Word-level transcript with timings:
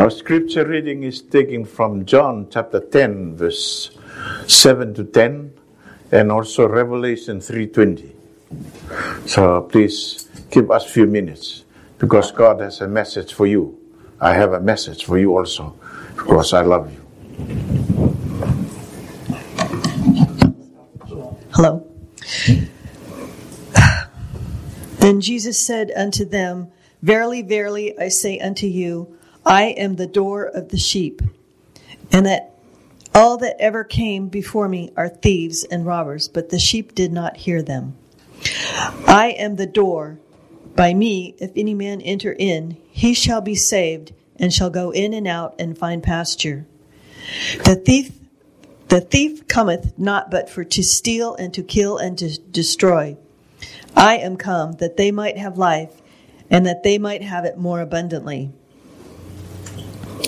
Our 0.00 0.08
scripture 0.08 0.64
reading 0.64 1.02
is 1.02 1.20
taken 1.20 1.66
from 1.66 2.06
John 2.06 2.46
chapter 2.48 2.80
10 2.80 3.36
verse 3.36 3.90
7 4.46 4.94
to 4.94 5.04
10 5.04 5.52
and 6.10 6.32
also 6.32 6.66
Revelation 6.66 7.38
3:20. 7.38 8.08
So 9.26 9.60
please 9.60 10.26
give 10.50 10.70
us 10.70 10.86
a 10.86 10.88
few 10.88 11.06
minutes 11.06 11.64
because 11.98 12.32
God 12.32 12.60
has 12.60 12.80
a 12.80 12.88
message 12.88 13.34
for 13.34 13.44
you. 13.44 13.76
I 14.18 14.32
have 14.32 14.54
a 14.54 14.60
message 14.60 15.04
for 15.04 15.18
you 15.18 15.36
also 15.36 15.76
because 16.16 16.54
I 16.54 16.62
love 16.62 16.90
you. 16.90 17.00
Hello. 21.52 21.84
Then 25.00 25.20
Jesus 25.20 25.60
said 25.60 25.92
unto 25.94 26.24
them, 26.24 26.72
Verily, 27.02 27.42
verily, 27.42 27.98
I 27.98 28.08
say 28.08 28.38
unto 28.38 28.66
you, 28.66 29.19
I 29.44 29.64
am 29.64 29.96
the 29.96 30.06
door 30.06 30.44
of 30.44 30.68
the 30.68 30.78
sheep, 30.78 31.22
and 32.12 32.26
that 32.26 32.54
all 33.14 33.38
that 33.38 33.56
ever 33.60 33.84
came 33.84 34.28
before 34.28 34.68
me 34.68 34.92
are 34.96 35.08
thieves 35.08 35.64
and 35.64 35.86
robbers, 35.86 36.28
but 36.28 36.50
the 36.50 36.58
sheep 36.58 36.94
did 36.94 37.12
not 37.12 37.38
hear 37.38 37.62
them. 37.62 37.96
I 39.06 39.34
am 39.36 39.56
the 39.56 39.66
door. 39.66 40.18
By 40.76 40.94
me, 40.94 41.34
if 41.38 41.50
any 41.56 41.74
man 41.74 42.00
enter 42.00 42.32
in, 42.32 42.76
he 42.90 43.12
shall 43.14 43.40
be 43.40 43.54
saved, 43.56 44.12
and 44.36 44.52
shall 44.52 44.70
go 44.70 44.90
in 44.90 45.12
and 45.12 45.26
out 45.26 45.54
and 45.58 45.76
find 45.76 46.02
pasture. 46.02 46.66
The 47.64 47.74
thief 47.74 48.12
the 48.88 49.00
thief 49.00 49.46
cometh 49.46 49.96
not 49.96 50.32
but 50.32 50.50
for 50.50 50.64
to 50.64 50.82
steal 50.82 51.36
and 51.36 51.54
to 51.54 51.62
kill 51.62 51.96
and 51.96 52.18
to 52.18 52.36
destroy. 52.40 53.16
I 53.94 54.16
am 54.16 54.36
come 54.36 54.72
that 54.74 54.96
they 54.96 55.12
might 55.12 55.38
have 55.38 55.56
life 55.56 56.02
and 56.50 56.66
that 56.66 56.82
they 56.82 56.98
might 56.98 57.22
have 57.22 57.44
it 57.44 57.56
more 57.56 57.80
abundantly. 57.80 58.50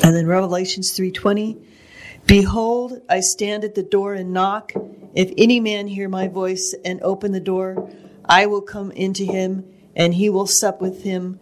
And 0.02 0.16
then 0.16 0.26
Revelations 0.26 0.92
3:20 0.92 1.58
Behold, 2.26 3.00
I 3.08 3.20
stand 3.20 3.64
at 3.64 3.74
the 3.74 3.82
door 3.82 4.14
and 4.14 4.32
knock. 4.32 4.72
If 5.14 5.32
any 5.36 5.60
man 5.60 5.86
hear 5.88 6.08
my 6.08 6.28
voice 6.28 6.74
and 6.84 7.00
open 7.02 7.32
the 7.32 7.40
door, 7.40 7.90
I 8.24 8.46
will 8.46 8.62
come 8.62 8.90
into 8.92 9.24
him 9.24 9.64
and 9.96 10.14
he 10.14 10.30
will 10.30 10.46
sup 10.46 10.80
with 10.80 11.02
him 11.02 11.40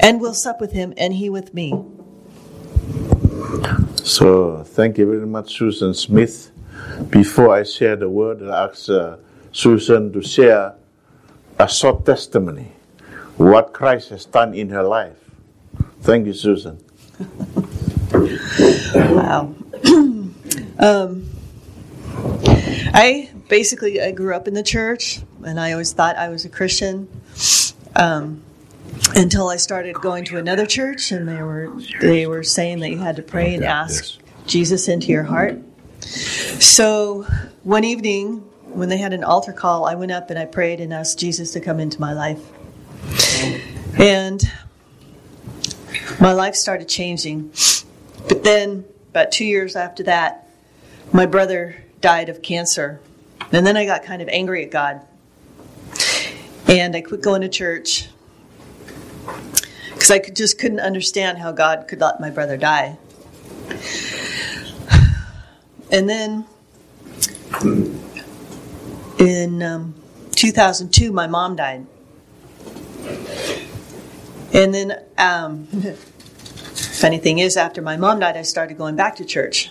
and 0.00 0.20
will 0.20 0.34
sup 0.34 0.60
with 0.60 0.72
him 0.72 0.94
and 0.96 1.14
he 1.14 1.30
with 1.30 1.54
me. 1.54 1.74
So 4.02 4.64
thank 4.64 4.98
you 4.98 5.06
very 5.06 5.26
much, 5.26 5.56
Susan 5.56 5.94
Smith. 5.94 6.50
Before 7.10 7.54
I 7.54 7.62
share 7.62 7.96
the 7.96 8.08
word, 8.08 8.42
I 8.42 8.64
ask 8.64 8.88
uh, 8.88 9.16
Susan 9.52 10.12
to 10.12 10.22
share 10.22 10.74
a 11.58 11.68
short 11.68 12.04
testimony, 12.04 12.72
what 13.36 13.72
Christ 13.72 14.10
has 14.10 14.24
done 14.24 14.54
in 14.54 14.70
her 14.70 14.82
life. 14.82 15.18
Thank 16.00 16.26
you, 16.26 16.34
Susan. 16.34 16.78
wow. 18.94 19.54
um, 20.78 21.28
I 22.94 23.30
basically 23.48 24.00
I 24.00 24.12
grew 24.12 24.34
up 24.34 24.48
in 24.48 24.54
the 24.54 24.62
church, 24.62 25.20
and 25.44 25.60
I 25.60 25.72
always 25.72 25.92
thought 25.92 26.16
I 26.16 26.28
was 26.28 26.44
a 26.44 26.48
Christian. 26.48 27.08
Um, 27.94 28.42
until 29.14 29.48
I 29.48 29.56
started 29.56 29.94
going 29.94 30.24
to 30.26 30.38
another 30.38 30.66
church, 30.66 31.12
and 31.12 31.28
they 31.28 31.42
were 31.42 31.72
they 32.00 32.26
were 32.26 32.42
saying 32.42 32.80
that 32.80 32.90
you 32.90 32.98
had 32.98 33.16
to 33.16 33.22
pray 33.22 33.54
and 33.54 33.64
ask 33.64 34.18
Jesus 34.46 34.88
into 34.88 35.08
your 35.08 35.22
heart. 35.22 35.60
So 36.00 37.22
one 37.62 37.84
evening, 37.84 38.38
when 38.64 38.88
they 38.88 38.98
had 38.98 39.12
an 39.12 39.24
altar 39.24 39.52
call, 39.52 39.86
I 39.86 39.94
went 39.94 40.12
up 40.12 40.30
and 40.30 40.38
I 40.38 40.44
prayed 40.44 40.80
and 40.80 40.92
asked 40.92 41.18
Jesus 41.18 41.52
to 41.52 41.60
come 41.60 41.80
into 41.80 42.00
my 42.00 42.12
life. 42.12 42.40
And 43.98 44.42
my 46.20 46.32
life 46.32 46.54
started 46.54 46.88
changing. 46.88 47.52
But 48.28 48.44
then, 48.44 48.84
about 49.10 49.32
two 49.32 49.44
years 49.44 49.76
after 49.76 50.02
that, 50.04 50.48
my 51.12 51.26
brother 51.26 51.84
died 52.00 52.28
of 52.28 52.42
cancer. 52.42 53.00
And 53.52 53.66
then 53.66 53.76
I 53.76 53.84
got 53.86 54.02
kind 54.02 54.20
of 54.20 54.28
angry 54.28 54.64
at 54.64 54.70
God. 54.70 55.00
And 56.68 56.96
I 56.96 57.00
quit 57.00 57.22
going 57.22 57.42
to 57.42 57.48
church 57.48 58.08
because 59.92 60.10
I 60.10 60.18
could, 60.18 60.36
just 60.36 60.58
couldn't 60.58 60.80
understand 60.80 61.38
how 61.38 61.52
God 61.52 61.86
could 61.88 62.00
let 62.00 62.20
my 62.20 62.30
brother 62.30 62.56
die. 62.56 62.98
And 65.90 66.08
then 66.08 66.44
in 69.18 69.62
um, 69.62 69.94
2002, 70.32 71.12
my 71.12 71.26
mom 71.26 71.56
died. 71.56 71.86
And 74.52 74.74
then, 74.74 75.00
um, 75.16 75.68
funny 76.96 77.18
thing 77.18 77.38
is, 77.38 77.56
after 77.56 77.82
my 77.82 77.96
mom 77.96 78.20
died, 78.20 78.36
I 78.36 78.42
started 78.42 78.78
going 78.78 78.96
back 78.96 79.16
to 79.16 79.24
church. 79.24 79.70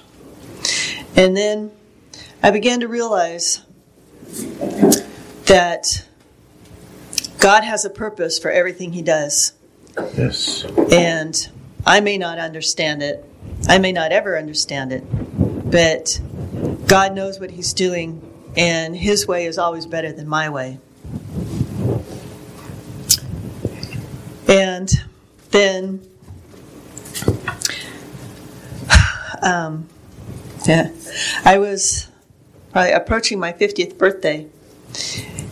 And 1.15 1.35
then 1.35 1.71
I 2.43 2.51
began 2.51 2.81
to 2.81 2.87
realize 2.87 3.61
that 5.45 6.05
God 7.39 7.63
has 7.63 7.85
a 7.85 7.89
purpose 7.89 8.39
for 8.39 8.51
everything 8.51 8.93
He 8.93 9.01
does. 9.01 9.53
Yes. 10.17 10.65
And 10.91 11.49
I 11.85 11.99
may 12.01 12.17
not 12.17 12.39
understand 12.39 13.03
it. 13.03 13.23
I 13.67 13.77
may 13.77 13.91
not 13.91 14.11
ever 14.11 14.37
understand 14.37 14.91
it. 14.91 15.03
But 15.71 16.19
God 16.87 17.13
knows 17.13 17.39
what 17.39 17.51
He's 17.51 17.73
doing, 17.73 18.21
and 18.57 18.95
His 18.95 19.27
way 19.27 19.45
is 19.45 19.57
always 19.57 19.85
better 19.85 20.11
than 20.11 20.27
my 20.27 20.49
way. 20.49 20.79
And 24.47 24.91
then, 25.51 26.07
um, 29.45 29.87
yeah, 30.67 30.91
I 31.45 31.59
was 31.59 32.09
probably 32.71 32.91
approaching 32.91 33.39
my 33.39 33.53
50th 33.53 33.97
birthday, 33.97 34.47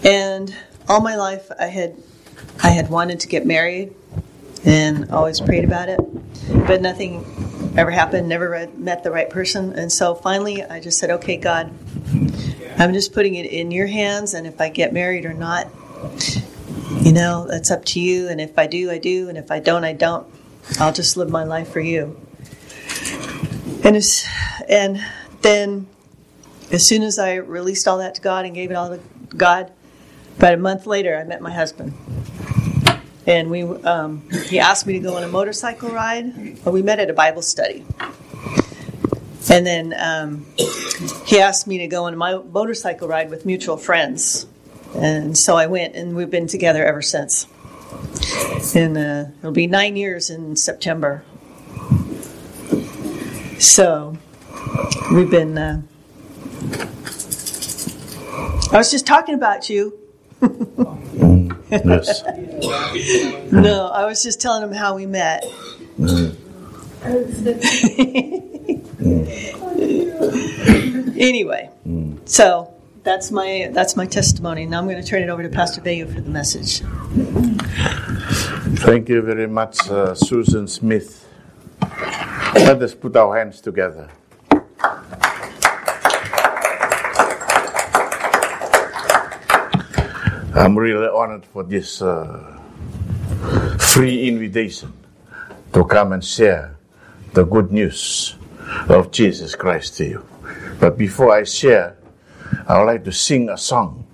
and 0.04 0.54
all 0.90 1.00
my 1.00 1.16
life 1.16 1.50
I 1.58 1.68
had 1.68 1.96
I 2.62 2.70
had 2.70 2.90
wanted 2.90 3.20
to 3.22 3.28
get 3.28 3.46
married 3.46 3.94
and 4.66 5.12
always 5.12 5.40
prayed 5.40 5.64
about 5.64 5.90
it, 5.90 6.00
but 6.68 6.82
nothing 6.82 7.24
ever 7.78 7.92
happened. 7.92 8.28
Never 8.28 8.50
read, 8.50 8.78
met 8.78 9.04
the 9.04 9.12
right 9.12 9.30
person, 9.30 9.74
and 9.74 9.92
so 9.92 10.16
finally 10.16 10.64
I 10.64 10.80
just 10.80 10.98
said, 10.98 11.12
"Okay, 11.12 11.38
God, 11.38 11.72
I'm 12.78 12.94
just 12.94 13.14
putting 13.14 13.36
it 13.36 13.46
in 13.46 13.70
your 13.70 13.88
hands, 13.88 14.34
and 14.34 14.48
if 14.48 14.60
I 14.60 14.70
get 14.70 14.92
married 14.92 15.26
or 15.26 15.34
not, 15.34 15.68
you 17.02 17.14
know, 17.14 17.46
that's 17.48 17.70
up 17.70 17.86
to 17.86 18.00
you. 18.00 18.28
And 18.28 18.42
if 18.42 18.58
I 18.58 18.66
do, 18.66 18.90
I 18.90 18.98
do, 18.98 19.30
and 19.30 19.38
if 19.38 19.52
I 19.52 19.60
don't, 19.60 19.84
I 19.84 19.94
don't. 19.94 20.26
I'll 20.80 20.94
just 20.94 21.16
live 21.16 21.30
my 21.30 21.44
life 21.44 21.72
for 21.72 21.80
you." 21.80 22.23
And 23.84 23.96
it's, 23.96 24.26
and 24.70 25.04
then, 25.42 25.88
as 26.72 26.88
soon 26.88 27.04
as 27.04 27.20
I 27.20 27.36
released 27.36 27.88
all 27.88 27.98
that 27.98 28.16
to 28.16 28.22
God 28.22 28.46
and 28.46 28.56
gave 28.56 28.72
it 28.72 28.76
all 28.76 28.90
to 28.90 29.00
God, 29.36 29.72
about 30.38 30.54
a 30.54 30.58
month 30.58 30.86
later, 30.86 31.18
I 31.18 31.24
met 31.24 31.42
my 31.42 31.52
husband 31.52 31.94
and 33.26 33.50
we 33.50 33.64
um, 33.64 34.30
he 34.48 34.60
asked 34.60 34.86
me 34.86 34.94
to 34.94 35.00
go 35.00 35.16
on 35.16 35.24
a 35.24 35.28
motorcycle 35.28 35.90
ride. 35.90 36.64
Well, 36.64 36.74
we 36.74 36.82
met 36.82 37.00
at 37.00 37.10
a 37.10 37.14
Bible 37.14 37.42
study, 37.42 37.86
and 39.50 39.66
then 39.66 39.94
um, 39.98 40.46
he 41.26 41.40
asked 41.40 41.68
me 41.68 41.78
to 41.80 41.88
go 41.88 42.06
on 42.06 42.18
my 42.18 42.38
motorcycle 42.38 43.08
ride 43.08 43.30
with 43.30 43.46
mutual 43.46 43.78
friends, 43.78 44.46
and 44.96 45.38
so 45.38 45.56
I 45.56 45.68
went, 45.68 45.96
and 45.96 46.16
we've 46.16 46.30
been 46.30 46.48
together 46.48 46.86
ever 46.86 47.02
since. 47.02 47.48
And 48.76 48.98
uh, 48.98 49.26
it'll 49.40 49.52
be 49.52 49.68
nine 49.68 49.96
years 49.96 50.30
in 50.30 50.56
September. 50.56 51.24
So 53.60 54.18
we've 55.12 55.30
been. 55.30 55.58
Uh, 55.58 55.82
I 58.72 58.78
was 58.78 58.92
just 58.92 59.06
talking 59.06 59.36
about 59.36 59.70
you. 59.70 59.98
Yes. 61.70 62.24
No, 63.52 63.88
I 63.88 64.06
was 64.06 64.24
just 64.24 64.42
telling 64.42 64.64
him 64.64 64.72
how 64.74 64.96
we 64.96 65.06
met. 65.06 65.44
anyway, 71.20 71.70
so 72.26 72.74
that's 73.04 73.32
my 73.32 73.70
that's 73.74 73.96
my 73.96 74.06
testimony. 74.06 74.66
Now 74.66 74.80
I'm 74.80 74.88
going 74.88 75.02
to 75.02 75.08
turn 75.08 75.22
it 75.24 75.30
over 75.30 75.44
to 75.44 75.50
Pastor 75.50 75.82
Bayo 75.82 76.08
for 76.08 76.22
the 76.22 76.30
message. 76.30 76.82
Thank 78.80 79.10
you 79.10 79.22
very 79.22 79.48
much, 79.48 79.90
uh, 79.90 80.16
Susan 80.16 80.68
Smith. 80.68 81.23
Let 82.56 82.82
us 82.82 82.94
put 82.94 83.16
our 83.16 83.38
hands 83.38 83.62
together. 83.62 84.10
I'm 90.56 90.78
really 90.78 91.08
honored 91.08 91.46
for 91.46 91.64
this 91.64 92.02
uh, 92.02 92.60
free 93.80 94.28
invitation 94.28 94.94
to 95.74 95.84
come 95.84 96.14
and 96.14 96.24
share 96.24 96.78
the 97.34 97.44
good 97.44 97.72
news 97.72 98.36
of 98.88 99.12
Jesus 99.12 99.56
Christ 99.56 99.98
to 99.98 100.06
you. 100.06 100.26
But 100.80 100.98
before 100.98 101.34
I 101.34 101.44
share, 101.44 101.98
I 102.68 102.78
would 102.78 102.86
like 102.86 103.04
to 103.06 103.12
sing 103.12 103.50
a 103.50 103.58
song. 103.58 104.06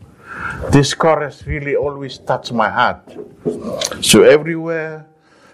This 0.71 0.93
chorus 0.93 1.45
really 1.45 1.75
always 1.75 2.17
touches 2.17 2.53
my 2.53 2.69
heart. 2.69 3.03
So 4.01 4.23
everywhere 4.23 5.07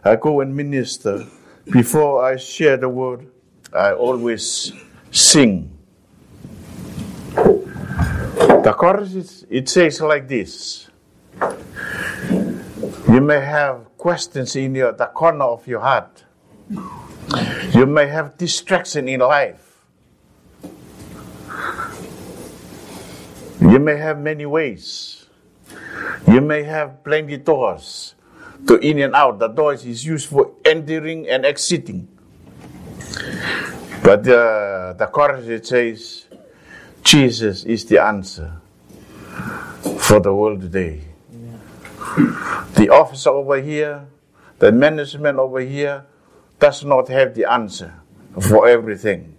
I 0.04 0.16
go 0.18 0.42
and 0.42 0.56
minister, 0.56 1.26
before 1.72 2.24
I 2.24 2.38
share 2.38 2.78
the 2.78 2.90
word, 2.90 3.28
I 3.74 3.94
always 3.94 4.72
sing. 5.12 5.72
The 7.34 8.74
chorus 8.78 9.14
is, 9.14 9.46
it 9.50 9.70
says 9.70 10.02
like 10.02 10.28
this. 10.28 10.90
You 13.08 13.22
may 13.22 13.40
have 13.40 13.98
questions 13.98 14.56
in 14.56 14.76
your, 14.76 14.92
the 14.92 15.08
corner 15.08 15.46
of 15.46 15.68
your 15.68 15.82
heart. 15.82 16.24
You 17.74 17.86
may 17.86 18.08
have 18.08 18.38
distraction 18.38 19.08
in 19.08 19.20
life. 19.20 19.86
You 23.62 23.80
may 23.80 23.98
have 23.98 24.20
many 24.20 24.46
ways. 24.46 25.26
You 26.28 26.42
may 26.42 26.64
have 26.64 27.04
plenty 27.04 27.38
doors 27.38 28.16
to 28.68 28.78
in 28.78 29.00
and 29.00 29.16
out. 29.16 29.40
The 29.40 29.48
doors 29.48 29.86
is 29.86 30.06
used 30.06 30.30
for 30.30 30.52
entering 30.64 31.28
and 31.30 31.46
exiting. 31.46 32.08
But 34.04 34.28
uh, 34.28 34.94
the 34.94 35.10
it 35.48 35.66
says, 35.66 36.26
Jesus 37.04 37.64
is 37.64 37.86
the 37.86 38.02
answer 38.02 38.62
for 40.00 40.20
the 40.20 40.34
world 40.34 40.62
today. 40.62 41.02
The 42.76 42.90
officer 42.92 43.30
over 43.30 43.62
here, 43.62 44.06
the 44.60 44.72
management 44.72 45.40
over 45.40 45.60
here, 45.60 46.06
does 46.60 46.84
not 46.84 47.08
have 47.10 47.36
the 47.36 47.52
answer 47.52 47.94
for 48.40 48.68
everything. 48.68 49.36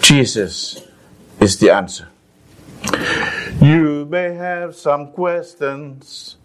Jesus 0.00 0.82
is 1.40 1.58
the 1.58 1.70
answer. 1.70 2.08
You 3.60 4.06
may 4.06 4.34
have 4.34 4.76
some 4.76 5.12
questions 5.12 6.36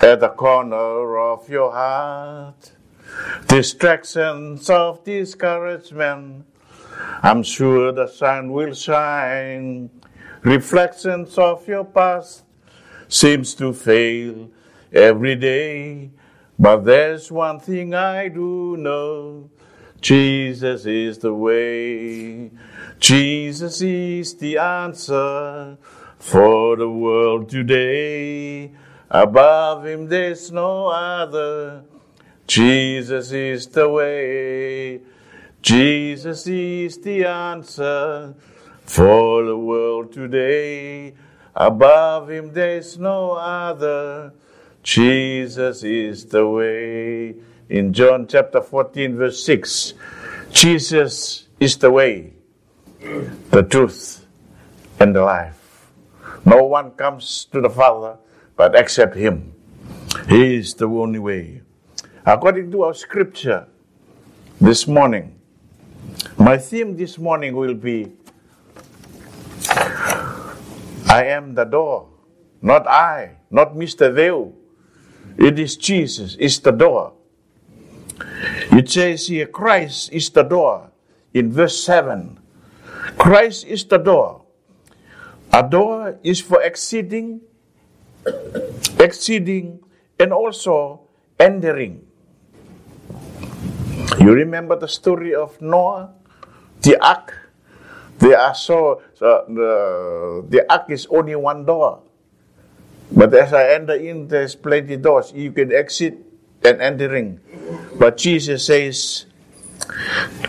at 0.00 0.20
the 0.20 0.28
corner 0.28 1.18
of 1.18 1.48
your 1.48 1.72
heart, 1.72 2.72
distractions 3.48 4.68
of 4.68 5.04
discouragement. 5.04 6.46
I'm 7.22 7.42
sure 7.42 7.92
the 7.92 8.06
sun 8.06 8.52
will 8.52 8.74
shine. 8.74 9.90
Reflections 10.42 11.36
of 11.38 11.66
your 11.66 11.84
past 11.84 12.44
seems 13.08 13.54
to 13.54 13.72
fail 13.72 14.48
every 14.92 15.36
day. 15.36 16.10
But 16.58 16.84
there's 16.84 17.30
one 17.30 17.60
thing 17.60 17.94
I 17.94 18.28
do 18.28 18.76
know. 18.78 19.50
Jesus 20.00 20.86
is 20.86 21.18
the 21.18 21.34
way. 21.34 22.50
Jesus 22.98 23.80
is 23.82 24.34
the 24.36 24.58
answer 24.58 25.76
for 26.18 26.76
the 26.76 26.88
world 26.88 27.48
today. 27.48 28.72
Above 29.10 29.86
him 29.86 30.08
there's 30.08 30.50
no 30.50 30.88
other. 30.88 31.84
Jesus 32.46 33.32
is 33.32 33.66
the 33.68 33.88
way. 33.88 35.00
Jesus 35.62 36.46
is 36.46 36.98
the 36.98 37.24
answer 37.24 38.34
for 38.82 39.44
the 39.44 39.56
world 39.56 40.12
today. 40.12 41.14
Above 41.54 42.30
him 42.30 42.52
there's 42.52 42.98
no 42.98 43.32
other. 43.32 44.32
Jesus 44.82 45.82
is 45.82 46.26
the 46.26 46.46
way. 46.46 47.34
In 47.68 47.92
John 47.92 48.26
chapter 48.28 48.60
14, 48.60 49.16
verse 49.16 49.42
6, 49.44 49.94
Jesus 50.52 51.48
is 51.58 51.76
the 51.78 51.90
way, 51.90 52.32
the 53.50 53.62
truth, 53.62 54.24
and 55.00 55.14
the 55.14 55.22
life. 55.22 55.90
No 56.44 56.62
one 56.64 56.92
comes 56.92 57.46
to 57.46 57.60
the 57.60 57.70
Father 57.70 58.18
but 58.56 58.74
except 58.74 59.14
Him. 59.16 59.52
He 60.28 60.56
is 60.56 60.74
the 60.74 60.88
only 60.88 61.18
way. 61.18 61.62
According 62.24 62.72
to 62.72 62.82
our 62.82 62.94
scripture 62.94 63.68
this 64.60 64.88
morning, 64.88 65.38
my 66.38 66.58
theme 66.58 66.96
this 66.96 67.18
morning 67.18 67.54
will 67.54 67.74
be 67.74 68.12
I 71.06 71.24
am 71.26 71.54
the 71.54 71.64
door, 71.64 72.08
not 72.60 72.86
I, 72.86 73.36
not 73.50 73.74
Mr. 73.74 74.12
Veo. 74.12 74.52
It 75.38 75.58
is 75.58 75.76
Jesus, 75.76 76.34
is 76.36 76.58
the 76.60 76.72
door. 76.72 77.12
It 78.72 78.90
says 78.90 79.28
here, 79.28 79.46
Christ 79.46 80.12
is 80.12 80.30
the 80.30 80.42
door 80.42 80.90
in 81.32 81.52
verse 81.52 81.82
7. 81.82 82.38
Christ 83.18 83.66
is 83.66 83.84
the 83.84 83.98
door. 83.98 84.44
A 85.52 85.62
door 85.62 86.18
is 86.22 86.40
for 86.40 86.60
exceeding, 86.62 87.40
exceeding, 88.98 89.80
and 90.18 90.32
also 90.32 91.02
entering. 91.38 92.06
You 94.18 94.32
remember 94.32 94.76
the 94.76 94.88
story 94.88 95.34
of 95.34 95.60
Noah, 95.60 96.10
the 96.82 96.96
ark? 97.04 97.46
They 98.18 98.32
are 98.34 98.54
so, 98.54 99.02
so 99.14 99.44
the, 99.46 100.46
the 100.48 100.72
ark 100.72 100.88
is 100.88 101.06
only 101.10 101.36
one 101.36 101.64
door. 101.66 102.02
But 103.12 103.34
as 103.34 103.52
I 103.52 103.74
enter 103.74 103.94
in, 103.94 104.28
there's 104.28 104.56
plenty 104.56 104.96
doors. 104.96 105.32
You 105.34 105.52
can 105.52 105.70
exit 105.72 106.16
and 106.64 106.80
entering. 106.80 107.40
But 107.98 108.16
Jesus 108.16 108.66
says, 108.66 109.26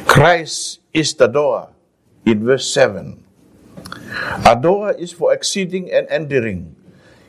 Christ 0.07 0.79
is 0.93 1.13
the 1.13 1.27
door 1.27 1.69
in 2.25 2.45
verse 2.45 2.71
7. 2.71 3.23
A 4.47 4.55
door 4.55 4.93
is 4.93 5.11
for 5.11 5.33
exceeding 5.33 5.91
and 5.91 6.07
entering. 6.09 6.76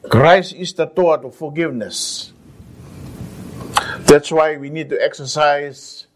Christ 0.09 0.55
is 0.55 0.73
the 0.73 0.87
door 0.87 1.19
to 1.19 1.31
forgiveness. 1.31 2.33
That's 4.01 4.31
why 4.31 4.57
we 4.57 4.71
need 4.71 4.89
to 4.91 5.03
exercise 5.03 6.07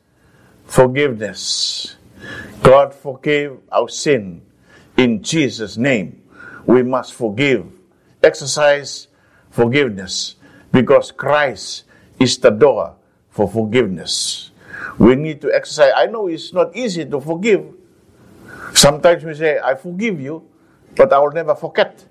forgiveness. 0.64 1.96
God 2.62 2.94
forgave 2.94 3.58
our 3.70 3.88
sin 3.88 4.42
in 4.96 5.22
Jesus' 5.22 5.76
name. 5.76 6.22
We 6.64 6.82
must 6.82 7.12
forgive 7.12 7.66
exercise 8.22 9.08
forgiveness 9.50 10.36
because 10.70 11.10
Christ 11.10 11.84
is 12.18 12.38
the 12.38 12.50
door 12.50 12.94
for 13.30 13.48
forgiveness. 13.48 14.50
We 14.98 15.16
need 15.16 15.40
to 15.42 15.52
exercise. 15.52 15.92
I 15.96 16.06
know 16.06 16.28
it's 16.28 16.52
not 16.52 16.74
easy 16.76 17.04
to 17.04 17.20
forgive. 17.20 17.74
Sometimes 18.74 19.24
we 19.24 19.34
say, 19.34 19.58
I 19.58 19.74
forgive 19.74 20.20
you, 20.20 20.48
but 20.96 21.12
I 21.12 21.18
will 21.18 21.32
never 21.32 21.54
forget. 21.54 22.04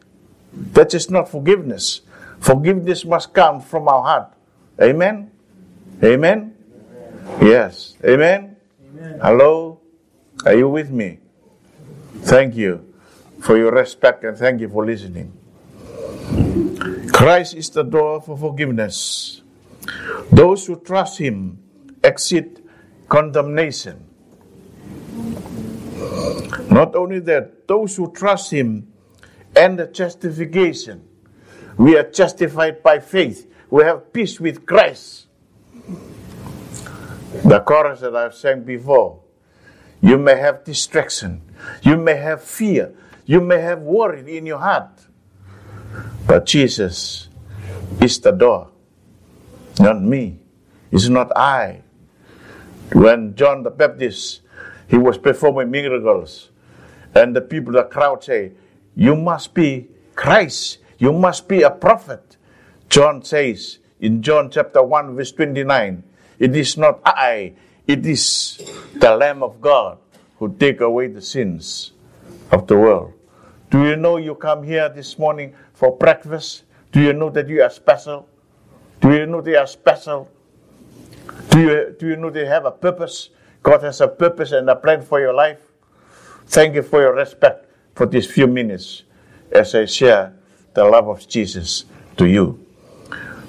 That 0.74 0.94
is 0.94 1.10
not 1.10 1.30
forgiveness. 1.30 2.02
Forgiveness 2.40 3.06
must 3.06 3.34
come 3.34 3.62
from 3.62 3.88
our 3.88 4.04
heart. 4.04 4.34
Amen? 4.82 5.32
Amen? 6.04 6.56
Yes. 7.42 7.96
Amen? 8.04 8.56
Amen? 8.94 9.20
Hello? 9.22 9.80
Are 10.46 10.56
you 10.56 10.70
with 10.70 10.90
me? 10.90 11.20
Thank 12.22 12.56
you 12.56 12.94
for 13.40 13.58
your 13.58 13.72
respect 13.72 14.24
and 14.24 14.38
thank 14.38 14.62
you 14.62 14.70
for 14.70 14.86
listening. 14.86 15.34
Christ 17.12 17.56
is 17.56 17.70
the 17.70 17.84
door 17.84 18.22
for 18.22 18.38
forgiveness. 18.38 19.42
Those 20.32 20.66
who 20.66 20.80
trust 20.80 21.20
Him 21.20 21.60
exit 22.04 22.64
condemnation. 23.10 24.06
Not 26.70 26.96
only 26.96 27.20
that, 27.20 27.68
those 27.68 27.96
who 27.96 28.12
trust 28.12 28.52
Him 28.52 28.88
and 29.56 29.78
the 29.78 29.88
justification. 29.88 31.08
We 31.78 31.98
are 31.98 32.10
justified 32.10 32.84
by 32.84 33.00
faith. 33.00 33.52
We 33.70 33.84
have 33.84 34.12
peace 34.12 34.40
with 34.40 34.66
Christ. 34.66 35.28
The 37.44 37.60
chorus 37.62 38.02
that 38.02 38.16
I've 38.16 38.36
sang 38.36 38.64
before. 38.64 39.22
You 40.02 40.18
may 40.18 40.38
have 40.38 40.64
distraction. 40.64 41.42
You 41.82 41.98
may 41.98 42.16
have 42.16 42.44
fear. 42.44 42.94
You 43.26 43.40
may 43.40 43.62
have 43.62 43.80
worry 43.80 44.38
in 44.38 44.46
your 44.46 44.60
heart. 44.60 45.08
But 46.28 46.46
Jesus 46.46 47.30
is 48.02 48.20
the 48.20 48.32
door, 48.32 48.70
not 49.80 50.02
me. 50.02 50.40
It's 50.92 51.08
not 51.08 51.36
I. 51.38 51.82
When 52.94 53.36
John 53.36 53.64
the 53.64 53.70
Baptist, 53.70 54.42
he 54.88 54.98
was 54.98 55.18
performing 55.18 55.72
miracles, 55.72 56.50
and 57.16 57.36
the 57.36 57.42
people, 57.42 57.74
the 57.74 57.84
crowd 57.84 58.24
say, 58.24 58.52
you 58.96 59.16
must 59.16 59.54
be 59.54 59.88
Christ. 60.16 60.80
You 60.98 61.14
must 61.14 61.48
be 61.48 61.64
a 61.64 61.72
prophet. 61.72 62.38
John 62.90 63.24
says 63.24 63.80
in 64.00 64.22
John 64.22 64.52
chapter 64.52 64.84
1 64.84 65.16
verse 65.16 65.32
29, 65.32 66.04
it 66.40 66.56
is 66.56 66.78
not 66.78 67.00
I, 67.06 67.54
it 67.88 68.06
is 68.06 68.62
the 68.96 69.16
Lamb 69.16 69.44
of 69.44 69.62
God 69.62 69.98
who 70.38 70.54
take 70.54 70.82
away 70.82 71.08
the 71.08 71.22
sins 71.22 71.94
of 72.52 72.68
the 72.68 72.78
world. 72.78 73.14
Do 73.70 73.88
you 73.88 73.96
know 73.96 74.18
you 74.18 74.36
come 74.36 74.64
here 74.64 74.90
this 74.90 75.18
morning 75.18 75.56
for 75.74 75.96
breakfast? 75.96 76.64
Do 76.92 77.00
you 77.00 77.14
know 77.14 77.30
that 77.30 77.48
you 77.48 77.62
are 77.64 77.70
special? 77.70 78.28
Do 79.00 79.14
you 79.14 79.26
know 79.26 79.42
they 79.42 79.56
are 79.56 79.68
special? 79.68 80.30
Do 81.50 81.62
you, 81.62 81.96
do 81.98 82.08
you 82.10 82.18
know 82.18 82.30
they 82.30 82.46
have 82.46 82.66
a 82.66 82.72
purpose? 82.72 83.30
God 83.64 83.84
has 83.84 84.02
a 84.02 84.08
purpose 84.08 84.52
and 84.52 84.70
a 84.70 84.76
plan 84.76 85.02
for 85.02 85.20
your 85.20 85.34
life. 85.34 85.60
Thank 86.48 86.76
you 86.76 86.84
for 86.84 87.02
your 87.02 87.16
respect 87.16 87.71
for 87.96 88.06
these 88.06 88.26
few 88.26 88.48
minutes 88.48 89.04
as 89.52 89.76
I 89.76 89.86
share 89.86 90.34
the 90.74 90.84
love 90.86 91.08
of 91.08 91.28
Jesus 91.28 91.86
to 92.18 92.26
you. 92.26 92.66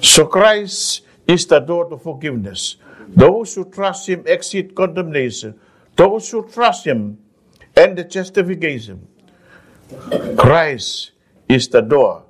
So 0.01 0.25
Christ 0.27 1.01
is 1.27 1.45
the 1.45 1.59
door 1.59 1.89
to 1.89 1.97
forgiveness. 1.97 2.75
Those 3.07 3.55
who 3.55 3.65
trust 3.65 4.09
Him 4.09 4.23
exit 4.27 4.75
condemnation. 4.75 5.59
Those 5.95 6.29
who 6.31 6.47
trust 6.47 6.85
Him 6.85 7.17
end 7.75 7.97
the 7.97 8.03
justification. 8.03 9.07
Christ 10.37 11.11
is 11.47 11.67
the 11.67 11.81
door 11.81 12.23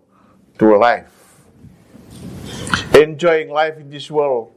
to 0.59 0.77
life. 0.77 1.09
Enjoying 2.93 3.49
life 3.49 3.77
in 3.77 3.89
this 3.89 4.11
world. 4.11 4.51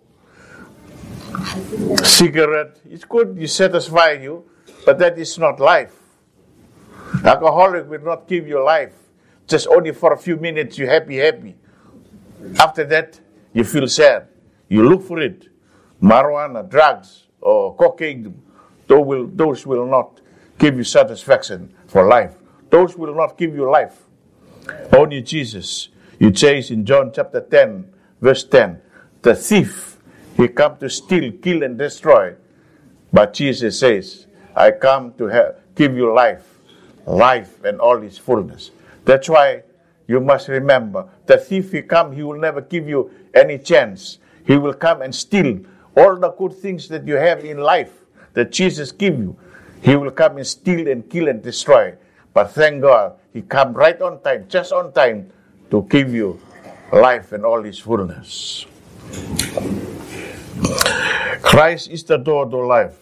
Cigarette, 2.03 2.81
it's 2.89 3.05
good, 3.05 3.37
you 3.39 3.47
satisfy 3.47 4.13
you, 4.13 4.45
but 4.85 4.99
that 4.99 5.19
is 5.19 5.39
not 5.39 5.61
life. 5.61 5.96
Alcoholic 7.25 7.89
will 7.89 8.03
not 8.03 8.29
give 8.29 8.47
you 8.47 8.63
life. 8.65 8.95
Just 9.47 9.69
only 9.69 9.93
for 9.93 10.13
a 10.13 10.19
few 10.19 10.37
minutes 10.37 10.79
you 10.79 10.87
happy, 10.87 11.17
happy. 11.17 11.55
After 12.59 12.85
that, 12.85 13.21
you 13.53 13.65
feel 13.65 13.87
sad. 13.89 14.29
You 14.69 14.89
look 14.89 15.03
for 15.03 15.21
it. 15.21 15.49
Marijuana, 16.03 16.69
drugs, 16.69 17.27
or 17.41 17.75
cocaine, 17.77 18.43
those 18.87 19.07
will, 19.07 19.27
those 19.27 19.67
will 19.67 19.87
not 19.87 20.21
give 20.59 20.77
you 20.77 20.85
satisfaction 20.85 21.75
for 21.87 22.07
life. 22.07 22.35
Those 22.71 22.97
will 22.97 23.15
not 23.15 23.39
give 23.39 23.55
you 23.55 23.71
life. 23.71 24.03
Only 24.93 25.23
Jesus. 25.23 25.89
You 26.19 26.31
chase 26.31 26.71
in 26.71 26.85
John 26.85 27.13
chapter 27.15 27.41
10, 27.41 27.93
verse 28.21 28.45
10, 28.45 28.81
the 29.23 29.35
thief, 29.35 29.99
he 30.37 30.49
come 30.49 30.77
to 30.79 30.89
steal, 30.91 31.33
kill, 31.33 31.63
and 31.63 31.79
destroy. 31.79 32.35
But 33.13 33.33
Jesus 33.35 33.81
says, 33.81 34.27
I 34.55 34.73
come 34.73 35.13
to 35.15 35.27
have, 35.27 35.57
give 35.75 35.97
you 35.97 36.13
life, 36.15 36.56
life 37.07 37.65
and 37.65 37.81
all 37.81 38.03
its 38.03 38.19
fullness. 38.19 38.71
That's 39.05 39.29
why 39.29 39.63
you 40.09 40.21
must 40.21 40.49
remember, 40.49 41.09
the 41.27 41.39
thief 41.39 41.73
he 41.73 41.83
come, 41.83 42.13
he 42.13 42.23
will 42.23 42.39
never 42.39 42.61
give 42.61 42.89
you 42.89 43.11
any 43.35 43.59
chance. 43.59 44.19
He 44.47 44.57
will 44.57 44.75
come 44.75 45.03
and 45.03 45.15
steal 45.15 45.61
all 45.97 46.17
the 46.17 46.31
good 46.31 46.55
things 46.55 46.89
that 46.89 47.07
you 47.07 47.17
have 47.17 47.45
in 47.45 47.59
life 47.59 47.93
that 48.35 48.53
Jesus 48.53 48.93
give 48.93 49.19
you. 49.19 49.37
He 49.83 49.97
will 49.97 50.11
come 50.11 50.37
and 50.37 50.47
steal 50.47 50.89
and 50.89 51.09
kill 51.09 51.29
and 51.29 51.43
destroy. 51.43 51.95
But 52.33 52.53
thank 52.53 52.83
God, 52.83 53.19
He 53.33 53.43
come 53.43 53.73
right 53.73 54.01
on 54.01 54.21
time, 54.23 54.47
just 54.49 54.73
on 54.73 54.93
time, 54.93 55.31
to 55.71 55.87
give 55.91 56.15
you 56.15 56.41
life 56.93 57.33
and 57.33 57.45
all 57.45 57.63
His 57.63 57.79
fullness. 57.79 58.67
Christ 61.43 61.91
is 61.91 62.05
the 62.05 62.19
door 62.19 62.47
to 62.47 62.57
life. 62.59 62.99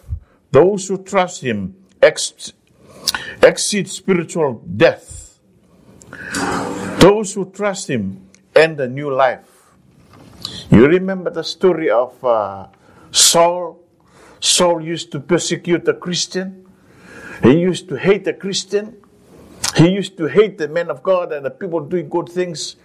Those 0.51 0.89
who 0.89 1.03
trust 1.03 1.43
Him 1.43 1.75
ex- 2.01 2.53
exceed 3.43 3.89
spiritual 3.89 4.63
death. 4.77 5.39
Those 6.99 7.35
who 7.35 7.51
trust 7.51 7.91
Him 7.91 8.29
end 8.55 8.81
a 8.81 8.89
new 8.89 9.13
life. 9.13 9.55
You 10.71 10.87
remember 10.87 11.31
the 11.31 11.45
story 11.45 11.91
of 11.91 12.23
uh, 12.25 12.69
Saul? 13.11 13.81
Saul 14.41 14.83
used 14.83 15.13
to 15.13 15.21
persecute 15.21 15.87
a 15.89 15.95
Christian. 15.95 16.67
He 17.43 17.59
used 17.59 17.89
to 17.89 17.97
hate 17.97 18.27
a 18.27 18.33
Christian. 18.33 18.97
He 19.77 19.89
used 19.89 20.17
to 20.19 20.27
hate 20.27 20.59
the 20.59 20.69
men 20.69 20.91
of 20.91 21.03
God 21.03 21.33
and 21.33 21.45
the 21.45 21.51
people 21.51 21.81
doing 21.81 22.09
good 22.09 22.29
things. 22.29 22.77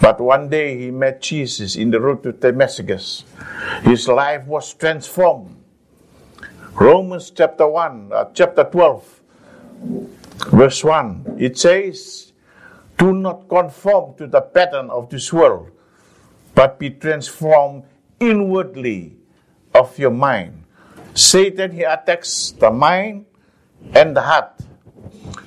But 0.00 0.20
one 0.20 0.48
day 0.48 0.78
he 0.78 0.90
met 0.90 1.20
Jesus 1.20 1.76
in 1.76 1.90
the 1.90 2.00
road 2.00 2.22
to 2.22 2.32
Damascus. 2.32 3.24
His 3.82 4.08
life 4.08 4.46
was 4.46 4.72
transformed. 4.72 5.59
Romans 6.74 7.30
chapter 7.30 7.66
1, 7.66 8.10
uh, 8.12 8.24
chapter 8.32 8.64
12, 8.64 9.20
verse 10.52 10.84
1, 10.84 11.36
it 11.38 11.58
says, 11.58 12.32
Do 12.96 13.12
not 13.12 13.48
conform 13.48 14.14
to 14.16 14.26
the 14.26 14.40
pattern 14.40 14.88
of 14.88 15.10
this 15.10 15.32
world, 15.32 15.70
but 16.54 16.78
be 16.78 16.90
transformed 16.90 17.84
inwardly 18.20 19.16
of 19.74 19.98
your 19.98 20.12
mind. 20.12 20.64
Satan, 21.14 21.72
he 21.72 21.82
attacks 21.82 22.52
the 22.52 22.70
mind 22.70 23.26
and 23.94 24.16
the 24.16 24.22
heart. 24.22 24.54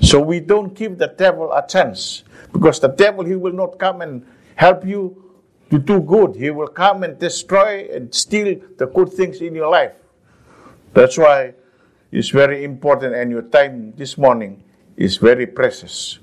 So 0.02 0.20
we 0.20 0.40
don't 0.42 0.74
give 0.74 0.98
the 0.98 1.08
devil 1.08 1.52
a 1.54 1.66
chance 1.66 2.24
because 2.52 2.80
the 2.80 2.90
devil, 2.90 3.24
he 3.24 3.36
will 3.36 3.54
not 3.54 3.80
come 3.80 4.02
and 4.02 4.26
help 4.56 4.86
you 4.86 5.24
to 5.72 5.80
do 5.80 6.02
good. 6.02 6.36
He 6.36 6.52
will 6.52 6.68
come 6.68 7.04
and 7.04 7.18
destroy 7.18 7.88
and 7.92 8.14
steal 8.14 8.60
the 8.78 8.88
good 8.88 9.12
things 9.12 9.42
in 9.42 9.56
your 9.56 9.70
life. 9.70 9.94
That's 10.94 11.18
why 11.18 11.54
it's 12.12 12.30
very 12.30 12.64
important 12.64 13.16
and 13.16 13.32
your 13.32 13.42
time 13.42 13.94
this 13.98 14.18
morning 14.18 14.64
is 14.96 15.18
very 15.18 15.48
precious. 15.48 16.20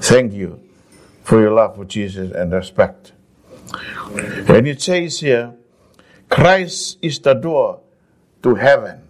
Thank 0.00 0.32
you 0.32 0.60
for 1.22 1.40
your 1.40 1.52
love 1.52 1.76
for 1.76 1.84
Jesus 1.84 2.32
and 2.32 2.52
respect. 2.52 3.12
And 4.48 4.66
it 4.66 4.80
says 4.80 5.20
here, 5.20 5.54
Christ 6.30 6.98
is 7.02 7.18
the 7.18 7.34
door 7.34 7.80
to 8.42 8.54
heaven. 8.54 9.02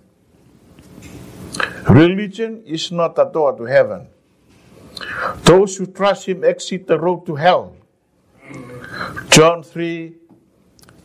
Religion 1.88 2.62
is 2.66 2.90
not 2.90 3.18
a 3.18 3.30
door 3.32 3.56
to 3.56 3.64
heaven. 3.64 4.08
Those 5.44 5.76
who 5.76 5.86
trust 5.86 6.26
Him 6.26 6.44
exit 6.44 6.86
the 6.86 6.98
road 6.98 7.24
to 7.26 7.36
hell. 7.36 7.76
John 9.30 9.62
3, 9.62 10.14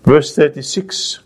verse 0.04 0.36
36. 0.36 1.20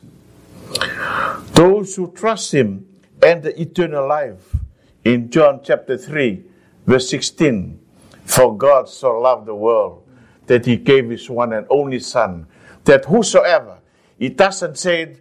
Those 1.58 1.96
who 1.96 2.12
trust 2.12 2.54
Him 2.54 2.86
enter 3.20 3.50
eternal 3.58 4.08
life. 4.08 4.56
In 5.04 5.32
John 5.32 5.62
chapter 5.64 5.98
3, 5.98 6.44
verse 6.86 7.10
16. 7.10 7.80
For 8.26 8.56
God 8.56 8.88
so 8.88 9.20
loved 9.20 9.48
the 9.48 9.56
world 9.56 10.08
that 10.46 10.68
He 10.68 10.78
gave 10.78 11.10
His 11.10 11.28
one 11.32 11.54
and 11.54 11.66
only 11.72 11.98
Son, 11.98 12.46
that 12.84 13.06
whosoever, 13.06 13.80
it 14.20 14.38
doesn't 14.38 14.78
say 14.78 15.18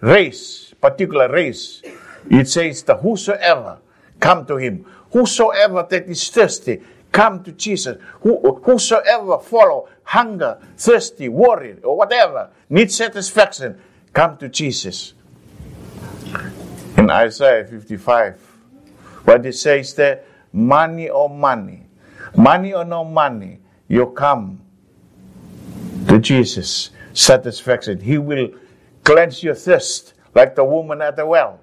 race, 0.00 0.72
particular 0.80 1.28
race, 1.28 1.82
it 2.30 2.48
says 2.48 2.84
that 2.84 3.00
whosoever 3.00 3.80
come 4.20 4.46
to 4.46 4.58
him, 4.58 4.86
whosoever 5.10 5.84
that 5.90 6.08
is 6.08 6.28
thirsty, 6.28 6.80
come 7.10 7.42
to 7.42 7.50
Jesus. 7.50 7.98
Who, 8.20 8.54
whosoever 8.62 9.40
follow 9.40 9.88
hunger, 10.04 10.60
thirsty, 10.76 11.28
worried, 11.28 11.82
or 11.82 11.96
whatever, 11.96 12.50
need 12.70 12.92
satisfaction, 12.92 13.80
come 14.12 14.36
to 14.36 14.48
Jesus. 14.48 15.14
In 16.96 17.10
Isaiah 17.10 17.64
55, 17.64 18.38
what 19.24 19.44
it 19.46 19.54
says 19.54 19.94
there, 19.94 20.24
money 20.52 21.08
or 21.08 21.28
money, 21.28 21.84
money 22.36 22.74
or 22.74 22.84
no 22.84 23.04
money, 23.04 23.58
you 23.88 24.06
come 24.06 24.60
to 26.08 26.18
Jesus. 26.18 26.90
Satisfaction. 27.14 28.00
He 28.00 28.16
will 28.16 28.48
cleanse 29.04 29.42
your 29.42 29.54
thirst 29.54 30.14
like 30.34 30.54
the 30.54 30.64
woman 30.64 31.02
at 31.02 31.16
the 31.16 31.26
well 31.26 31.60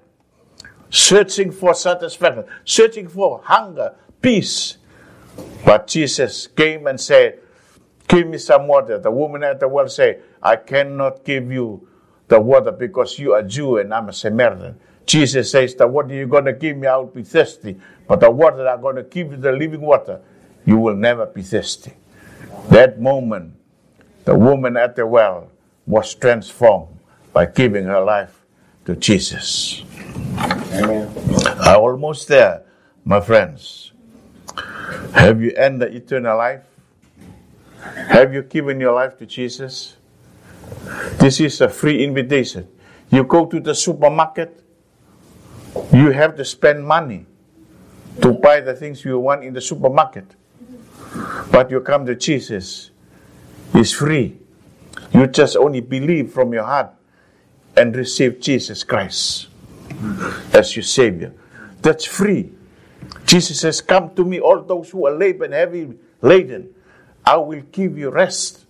searching 0.90 1.50
for 1.52 1.72
satisfaction, 1.72 2.44
searching 2.64 3.08
for 3.08 3.40
hunger, 3.44 3.94
peace. 4.20 4.76
But 5.64 5.86
Jesus 5.86 6.46
came 6.48 6.86
and 6.86 7.00
said, 7.00 7.38
Give 8.08 8.26
me 8.26 8.38
some 8.38 8.66
water. 8.66 8.98
The 8.98 9.10
woman 9.10 9.44
at 9.44 9.60
the 9.60 9.68
well 9.68 9.88
said, 9.88 10.22
I 10.42 10.56
cannot 10.56 11.24
give 11.24 11.50
you 11.50 11.88
the 12.30 12.40
water 12.40 12.70
because 12.70 13.18
you 13.18 13.34
are 13.34 13.42
Jew 13.42 13.78
and 13.78 13.92
I'm 13.92 14.08
a 14.08 14.12
Samaritan. 14.12 14.78
Jesus 15.04 15.50
says, 15.50 15.74
The 15.74 15.86
water 15.86 16.14
you're 16.14 16.26
going 16.26 16.44
to 16.44 16.52
give 16.52 16.76
me, 16.76 16.86
I 16.86 16.96
will 16.96 17.06
be 17.06 17.24
thirsty. 17.24 17.76
But 18.06 18.20
the 18.20 18.30
water 18.30 18.58
that 18.58 18.68
I'm 18.68 18.80
going 18.80 18.96
to 18.96 19.02
give 19.02 19.32
you, 19.32 19.36
the 19.36 19.52
living 19.52 19.80
water, 19.80 20.20
you 20.64 20.78
will 20.78 20.94
never 20.94 21.26
be 21.26 21.42
thirsty. 21.42 21.92
That 22.70 23.00
moment, 23.00 23.54
the 24.24 24.38
woman 24.38 24.76
at 24.76 24.94
the 24.94 25.06
well 25.06 25.50
was 25.86 26.14
transformed 26.14 26.96
by 27.32 27.46
giving 27.46 27.84
her 27.84 28.00
life 28.00 28.40
to 28.86 28.94
Jesus. 28.94 29.82
Amen. 30.72 31.12
I'm 31.60 31.80
almost 31.80 32.28
there, 32.28 32.62
my 33.04 33.20
friends. 33.20 33.90
Have 35.14 35.42
you 35.42 35.50
ended 35.56 35.94
eternal 35.94 36.36
life? 36.36 36.62
Have 37.80 38.32
you 38.32 38.42
given 38.42 38.78
your 38.78 38.94
life 38.94 39.18
to 39.18 39.26
Jesus? 39.26 39.96
This 41.18 41.40
is 41.40 41.60
a 41.60 41.68
free 41.68 42.02
invitation. 42.04 42.68
You 43.10 43.24
go 43.24 43.46
to 43.46 43.60
the 43.60 43.74
supermarket, 43.74 44.62
you 45.92 46.10
have 46.10 46.36
to 46.36 46.44
spend 46.44 46.86
money 46.86 47.26
to 48.22 48.32
buy 48.32 48.60
the 48.60 48.74
things 48.74 49.04
you 49.04 49.18
want 49.18 49.44
in 49.44 49.52
the 49.52 49.60
supermarket. 49.60 50.24
But 51.50 51.70
you 51.70 51.80
come 51.80 52.06
to 52.06 52.14
Jesus, 52.14 52.90
it's 53.74 53.92
free. 53.92 54.38
You 55.12 55.26
just 55.26 55.56
only 55.56 55.80
believe 55.80 56.32
from 56.32 56.52
your 56.52 56.64
heart 56.64 56.92
and 57.76 57.94
receive 57.94 58.40
Jesus 58.40 58.84
Christ 58.84 59.48
as 60.52 60.76
your 60.76 60.82
Savior. 60.82 61.32
That's 61.82 62.04
free. 62.04 62.52
Jesus 63.24 63.60
says, 63.60 63.80
Come 63.80 64.14
to 64.14 64.24
me, 64.24 64.40
all 64.40 64.62
those 64.62 64.90
who 64.90 65.06
are 65.06 65.12
labored 65.16 65.52
and 65.52 65.54
heavy 65.54 65.94
laden. 66.20 66.74
I 67.24 67.36
will 67.36 67.62
give 67.72 67.98
you 67.98 68.10
rest. 68.10 68.66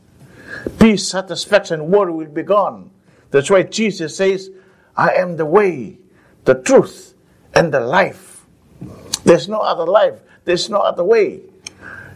Peace, 0.79 1.09
satisfaction, 1.09 1.91
worry 1.91 2.13
will 2.13 2.27
be 2.27 2.43
gone. 2.43 2.91
That's 3.31 3.51
why 3.51 3.63
Jesus 3.65 4.17
says, 4.17 4.51
I 4.97 5.15
am 5.15 5.37
the 5.37 5.47
way, 5.47 5.99
the 6.45 6.55
truth, 6.55 7.15
and 7.55 7.73
the 7.73 7.81
life. 7.81 8.47
There's 9.25 9.49
no 9.49 9.61
other 9.61 9.87
life. 9.87 10.21
There's 10.45 10.69
no 10.69 10.79
other 10.79 11.05
way. 11.05 11.43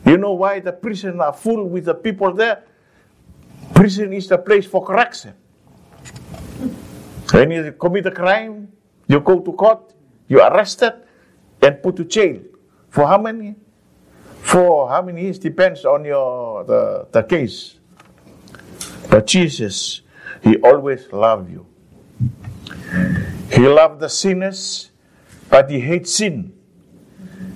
You 0.04 0.16
know 0.18 0.32
why 0.32 0.60
the 0.60 0.72
prison 0.72 1.20
are 1.20 1.32
full 1.32 1.68
with 1.68 1.86
the 1.86 1.94
people 1.94 2.32
there? 2.32 2.64
Prison 3.74 4.12
is 4.12 4.28
the 4.28 4.38
place 4.38 4.66
for 4.66 4.84
correction. 4.84 5.34
When 7.32 7.50
you 7.50 7.72
commit 7.72 8.06
a 8.06 8.10
crime, 8.10 8.68
you 9.08 9.20
go 9.20 9.40
to 9.40 9.52
court, 9.52 9.92
you 10.28 10.40
are 10.40 10.52
arrested, 10.54 10.94
and 11.62 11.82
put 11.82 11.96
to 11.96 12.04
jail. 12.04 12.40
For 12.90 13.06
how 13.06 13.18
many? 13.18 13.56
For 14.40 14.88
how 14.88 15.02
many 15.02 15.22
years 15.22 15.38
depends 15.38 15.84
on 15.84 16.04
your 16.04 16.64
the, 16.64 17.08
the 17.10 17.22
case. 17.22 17.78
But 19.10 19.26
Jesus, 19.26 20.02
He 20.42 20.56
always 20.58 21.12
loved 21.12 21.50
you. 21.50 21.66
He 23.52 23.66
loved 23.68 24.00
the 24.00 24.08
sinners, 24.08 24.90
but 25.48 25.70
He 25.70 25.80
hates 25.80 26.14
sin. 26.14 26.52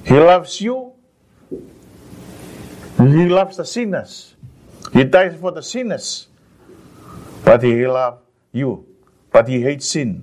He 0.04 0.18
loves 0.18 0.60
you. 0.60 0.92
He 2.98 3.28
loves 3.28 3.56
the 3.56 3.64
sinners. 3.64 4.34
He 4.92 5.04
dies 5.04 5.38
for 5.40 5.52
the 5.52 5.62
sinners. 5.62 6.28
But 7.44 7.62
He 7.62 7.86
loves 7.86 8.22
you. 8.52 8.86
But 9.30 9.48
He 9.48 9.60
hates 9.60 9.90
sin. 9.90 10.22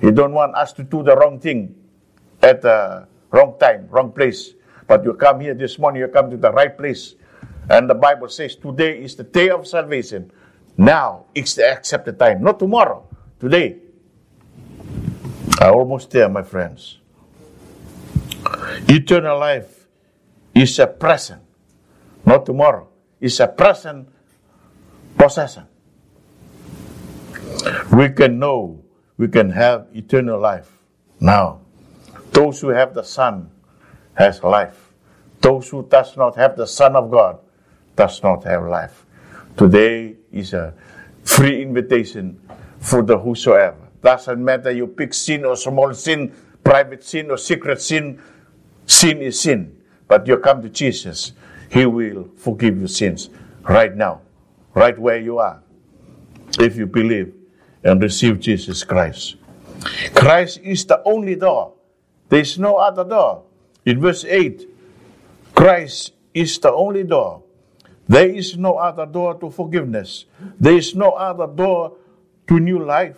He 0.00 0.10
don't 0.10 0.32
want 0.32 0.54
us 0.54 0.72
to 0.74 0.82
do 0.82 1.02
the 1.02 1.16
wrong 1.16 1.40
thing 1.40 1.74
at 2.42 2.62
the 2.62 3.06
wrong 3.30 3.56
time, 3.58 3.88
wrong 3.90 4.12
place. 4.12 4.52
But 4.86 5.04
you 5.04 5.14
come 5.14 5.40
here 5.40 5.54
this 5.54 5.78
morning, 5.78 6.00
you 6.00 6.08
come 6.08 6.30
to 6.30 6.36
the 6.36 6.52
right 6.52 6.76
place. 6.76 7.14
And 7.68 7.90
the 7.90 7.94
Bible 7.94 8.28
says 8.28 8.54
today 8.54 9.02
is 9.02 9.16
the 9.16 9.24
day 9.24 9.50
of 9.50 9.66
salvation. 9.66 10.30
Now 10.76 11.26
is 11.34 11.54
the 11.54 11.70
accepted 11.70 12.18
time, 12.18 12.42
not 12.42 12.58
tomorrow, 12.58 13.08
today. 13.40 13.76
I 15.60 15.70
almost 15.70 16.10
there, 16.10 16.28
my 16.28 16.42
friends. 16.42 16.98
Eternal 18.88 19.38
life 19.38 19.86
is 20.54 20.78
a 20.78 20.86
present, 20.86 21.42
not 22.24 22.44
tomorrow. 22.44 22.88
It's 23.20 23.40
a 23.40 23.48
present 23.48 24.08
possession. 25.16 25.64
We 27.92 28.10
can 28.10 28.38
know, 28.38 28.84
we 29.16 29.28
can 29.28 29.50
have 29.50 29.86
eternal 29.94 30.38
life 30.38 30.70
now. 31.18 31.60
Those 32.32 32.60
who 32.60 32.68
have 32.68 32.92
the 32.92 33.02
Son 33.02 33.50
has 34.14 34.42
life. 34.42 34.92
Those 35.40 35.68
who 35.70 35.86
does 35.88 36.16
not 36.16 36.36
have 36.36 36.56
the 36.56 36.66
Son 36.66 36.96
of 36.96 37.10
God 37.10 37.38
does 37.94 38.22
not 38.22 38.44
have 38.44 38.64
life. 38.64 39.06
Today 39.56 40.15
is 40.32 40.52
a 40.52 40.74
free 41.24 41.62
invitation 41.62 42.40
for 42.78 43.02
the 43.02 43.18
whosoever. 43.18 43.76
Doesn't 44.02 44.42
matter 44.42 44.70
you 44.70 44.86
pick 44.86 45.14
sin 45.14 45.44
or 45.44 45.56
small 45.56 45.92
sin, 45.94 46.32
private 46.62 47.02
sin 47.02 47.30
or 47.30 47.36
secret 47.36 47.80
sin, 47.80 48.20
sin 48.86 49.20
is 49.20 49.40
sin. 49.40 49.76
But 50.08 50.26
you 50.26 50.38
come 50.38 50.62
to 50.62 50.68
Jesus, 50.68 51.32
He 51.70 51.86
will 51.86 52.28
forgive 52.36 52.78
your 52.78 52.88
sins 52.88 53.30
right 53.68 53.94
now, 53.94 54.20
right 54.74 54.96
where 54.98 55.18
you 55.18 55.38
are, 55.38 55.60
if 56.60 56.76
you 56.76 56.86
believe 56.86 57.34
and 57.82 58.00
receive 58.02 58.38
Jesus 58.40 58.84
Christ. 58.84 59.36
Christ 60.14 60.60
is 60.62 60.84
the 60.84 61.02
only 61.04 61.34
door. 61.34 61.74
There 62.28 62.40
is 62.40 62.58
no 62.58 62.76
other 62.76 63.04
door. 63.04 63.44
In 63.84 64.00
verse 64.00 64.24
8, 64.24 64.68
Christ 65.54 66.12
is 66.34 66.58
the 66.58 66.72
only 66.72 67.04
door. 67.04 67.42
There 68.08 68.28
is 68.28 68.56
no 68.56 68.76
other 68.76 69.06
door 69.06 69.34
to 69.40 69.50
forgiveness. 69.50 70.26
There 70.60 70.76
is 70.76 70.94
no 70.94 71.10
other 71.10 71.46
door 71.46 71.96
to 72.46 72.60
new 72.60 72.84
life. 72.84 73.16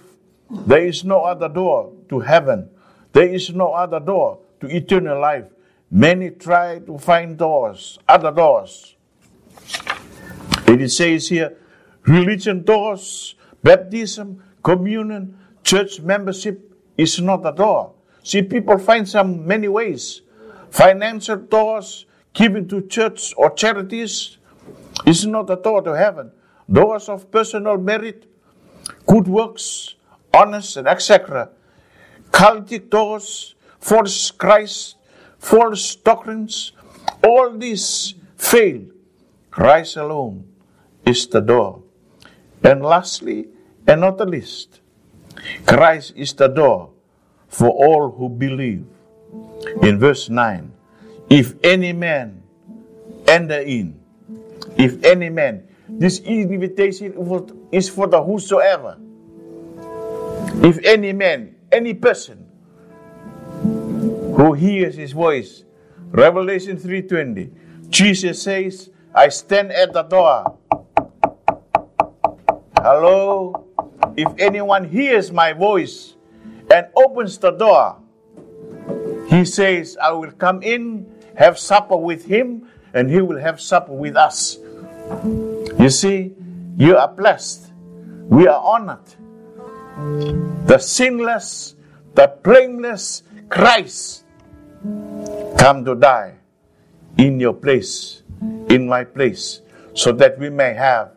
There 0.51 0.87
is 0.87 1.05
no 1.05 1.25
other 1.25 1.49
door 1.49 1.93
to 2.09 2.21
heaven. 2.21 2.71
There 3.13 3.29
is 3.29 3.51
no 3.51 3.73
other 3.73 4.01
door 4.01 4.39
to 4.61 4.67
eternal 4.67 5.21
life. 5.21 5.45
Many 5.91 6.31
try 6.31 6.81
to 6.81 6.99
find 6.99 7.37
doors, 7.37 7.99
other 8.09 8.33
doors. 8.33 8.97
It 10.67 10.89
says 10.91 11.29
here, 11.29 11.57
religion 12.03 12.63
doors, 12.63 13.35
baptism, 13.63 14.43
communion, 14.63 15.37
church 15.63 16.01
membership 16.01 16.75
is 16.97 17.21
not 17.21 17.47
a 17.47 17.53
door. 17.53 17.93
See, 18.23 18.43
people 18.43 18.79
find 18.79 19.09
some 19.09 19.47
many 19.47 19.69
ways. 19.69 20.23
Financial 20.71 21.37
doors, 21.37 22.07
giving 22.33 22.69
to 22.69 22.83
church 22.89 23.35
or 23.37 23.51
charities, 23.51 24.38
is 25.07 25.27
not 25.27 25.51
a 25.51 25.57
door 25.57 25.83
to 25.83 25.97
heaven. 25.97 26.31
Doors 26.71 27.09
of 27.09 27.31
personal 27.31 27.79
merit, 27.79 28.27
good 29.07 29.27
works, 29.27 29.95
honest, 30.35 30.77
and 30.77 30.89
etc. 30.89 31.51
Cultic 32.31 32.91
doors, 32.91 33.55
false 33.81 34.31
Christ, 34.31 34.97
false 35.39 35.97
doctrines, 35.97 36.73
all 37.25 37.57
these 37.57 38.15
fail. 38.37 38.83
Christ 39.51 39.97
alone 39.97 40.47
is 41.05 41.27
the 41.27 41.41
door. 41.41 41.83
And 42.63 42.83
lastly, 42.83 43.49
and 43.87 44.01
not 44.03 44.19
the 44.19 44.27
least, 44.27 44.81
Christ 45.65 46.13
is 46.17 46.35
the 46.35 46.49
door 46.49 46.91
for 47.49 47.71
all 47.71 48.11
who 48.11 48.29
believe. 48.29 48.85
In 49.83 49.99
verse 49.99 50.29
9, 50.29 50.71
if 51.31 51.55
any 51.65 51.93
man 51.93 52.43
enter 53.27 53.61
in, 53.61 53.99
if 54.79 55.05
any 55.05 55.29
man, 55.29 55.69
this 55.89 56.21
invitation 56.21 57.13
is 57.73 57.89
for 57.89 58.07
the 58.07 58.23
whosoever. 58.23 58.97
If 60.63 60.79
any 60.85 61.13
man, 61.13 61.57
any 61.73 61.95
person 61.95 62.47
who 64.37 64.53
hears 64.53 64.95
his 64.95 65.13
voice, 65.13 65.65
Revelation 66.11 66.77
3:20, 66.77 67.51
Jesus 67.91 68.43
says, 68.43 68.91
I 69.15 69.29
stand 69.31 69.73
at 69.73 69.93
the 69.93 70.03
door. 70.03 70.59
Hello? 72.77 73.67
If 74.17 74.33
anyone 74.39 74.85
hears 74.85 75.33
my 75.33 75.53
voice 75.53 76.15
and 76.73 76.87
opens 76.95 77.39
the 77.39 77.51
door, 77.51 77.97
he 79.29 79.45
says, 79.45 79.97
I 80.01 80.13
will 80.13 80.33
come 80.33 80.63
in, 80.63 81.07
have 81.37 81.59
supper 81.59 81.97
with 81.97 82.25
him, 82.25 82.69
and 82.95 83.11
he 83.11 83.21
will 83.21 83.39
have 83.39 83.61
supper 83.61 83.93
with 83.93 84.17
us. 84.17 84.59
You 85.79 85.91
see, 85.91 86.35
you 86.77 86.97
are 86.97 87.09
blessed. 87.09 87.73
We 88.29 88.47
are 88.47 88.61
honored. 88.61 89.07
The 90.67 90.79
sinless, 90.79 91.75
the 92.15 92.37
blameless 92.43 93.23
Christ 93.49 94.25
come 95.57 95.85
to 95.85 95.95
die 95.95 96.35
in 97.17 97.41
your 97.41 97.55
place, 97.55 98.23
in 98.69 98.87
my 98.87 99.05
place, 99.05 99.63
so 99.95 100.13
that 100.13 100.39
we 100.39 100.51
may 100.51 100.75
have 100.75 101.13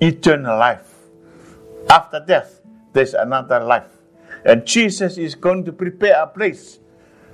eternal 0.00 0.58
life. 0.58 0.86
After 1.88 2.22
death, 2.24 2.60
there's 2.92 3.14
another 3.14 3.60
life. 3.64 3.90
And 4.44 4.64
Jesus 4.66 5.18
is 5.18 5.34
going 5.34 5.64
to 5.64 5.72
prepare 5.72 6.22
a 6.22 6.26
place 6.26 6.78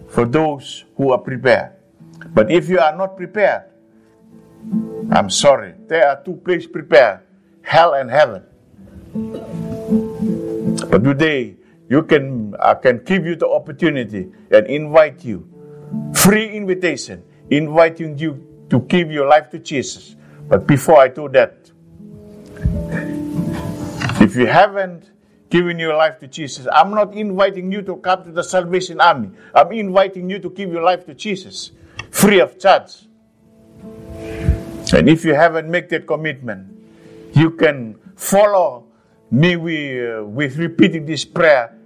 for 0.08 0.24
those 0.24 0.84
who 0.96 1.10
are 1.12 1.18
prepared. 1.18 1.72
But 2.32 2.50
if 2.50 2.68
you 2.68 2.78
are 2.78 2.96
not 2.96 3.16
prepared, 3.16 3.64
I'm 5.10 5.30
sorry. 5.30 5.74
There 5.86 6.08
are 6.08 6.22
two 6.22 6.36
places 6.36 6.66
prepared 6.66 7.20
hell 7.62 7.94
and 7.94 8.10
heaven. 8.10 8.42
But 10.90 11.02
today, 11.02 11.56
you 11.88 12.02
can, 12.02 12.54
I 12.60 12.74
can 12.74 13.02
give 13.04 13.26
you 13.26 13.36
the 13.36 13.48
opportunity 13.48 14.32
and 14.50 14.66
invite 14.66 15.24
you. 15.24 15.48
Free 16.14 16.48
invitation, 16.48 17.22
inviting 17.50 18.18
you 18.18 18.66
to 18.70 18.80
give 18.80 19.10
your 19.10 19.26
life 19.26 19.50
to 19.50 19.58
Jesus. 19.58 20.16
But 20.48 20.66
before 20.66 20.98
I 20.98 21.08
do 21.08 21.28
that, 21.30 21.70
if 24.20 24.36
you 24.36 24.46
haven't 24.46 25.10
given 25.50 25.78
your 25.78 25.94
life 25.96 26.18
to 26.20 26.26
Jesus, 26.26 26.66
I'm 26.72 26.90
not 26.90 27.14
inviting 27.14 27.70
you 27.70 27.82
to 27.82 27.96
come 27.96 28.24
to 28.24 28.32
the 28.32 28.42
Salvation 28.42 29.00
Army. 29.00 29.30
I'm 29.54 29.72
inviting 29.72 30.28
you 30.30 30.38
to 30.40 30.50
give 30.50 30.72
your 30.72 30.82
life 30.82 31.06
to 31.06 31.14
Jesus, 31.14 31.70
free 32.10 32.40
of 32.40 32.58
charge. 32.58 33.06
And 34.92 35.08
if 35.08 35.24
you 35.24 35.34
haven't 35.34 35.68
made 35.68 35.88
that 35.90 36.06
commitment, 36.06 36.68
you 37.34 37.50
can 37.50 37.98
follow 38.16 38.86
me 39.30 39.56
with, 39.56 40.20
uh, 40.20 40.24
with 40.24 40.56
repeating 40.56 41.06
this 41.06 41.24
prayer 41.24 41.76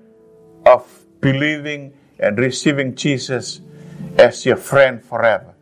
of 0.66 0.86
believing 1.20 1.92
and 2.18 2.38
receiving 2.38 2.94
Jesus 2.94 3.60
as 4.18 4.44
your 4.44 4.56
friend 4.56 5.02
forever. 5.02 5.54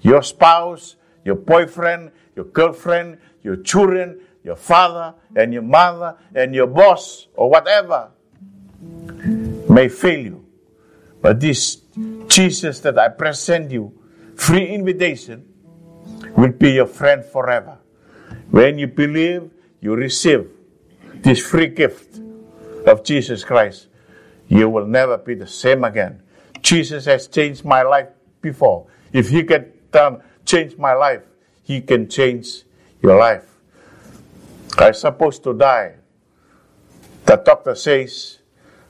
Your 0.00 0.22
spouse, 0.22 0.96
your 1.24 1.36
boyfriend, 1.36 2.10
your 2.34 2.46
girlfriend, 2.46 3.18
your 3.42 3.56
children, 3.56 4.20
your 4.42 4.56
father 4.56 5.14
and 5.36 5.52
your 5.52 5.62
mother 5.62 6.16
and 6.34 6.54
your 6.54 6.66
boss 6.66 7.28
or 7.34 7.50
whatever 7.50 8.10
may 8.80 9.88
fail 9.88 10.18
you. 10.18 10.46
But 11.20 11.40
this 11.40 11.82
Jesus 12.26 12.80
that 12.80 12.98
I 12.98 13.08
present 13.08 13.70
you, 13.70 13.92
free 14.36 14.66
invitation, 14.66 15.49
will 16.36 16.52
be 16.52 16.72
your 16.72 16.86
friend 16.86 17.24
forever. 17.24 17.78
When 18.50 18.78
you 18.78 18.86
believe, 18.86 19.50
you 19.80 19.94
receive 19.94 20.50
this 21.14 21.44
free 21.44 21.68
gift 21.68 22.20
of 22.86 23.04
Jesus 23.04 23.44
Christ. 23.44 23.88
You 24.48 24.68
will 24.68 24.86
never 24.86 25.16
be 25.18 25.34
the 25.34 25.46
same 25.46 25.84
again. 25.84 26.22
Jesus 26.60 27.04
has 27.06 27.28
changed 27.28 27.64
my 27.64 27.82
life 27.82 28.08
before. 28.42 28.86
If 29.12 29.30
He 29.30 29.44
can 29.44 29.72
change 30.44 30.76
my 30.76 30.94
life, 30.94 31.22
He 31.62 31.80
can 31.80 32.08
change 32.08 32.64
your 33.02 33.18
life. 33.18 33.46
I'm 34.78 34.94
supposed 34.94 35.42
to 35.44 35.54
die. 35.54 35.94
The 37.26 37.36
doctor 37.36 37.74
says, 37.74 38.38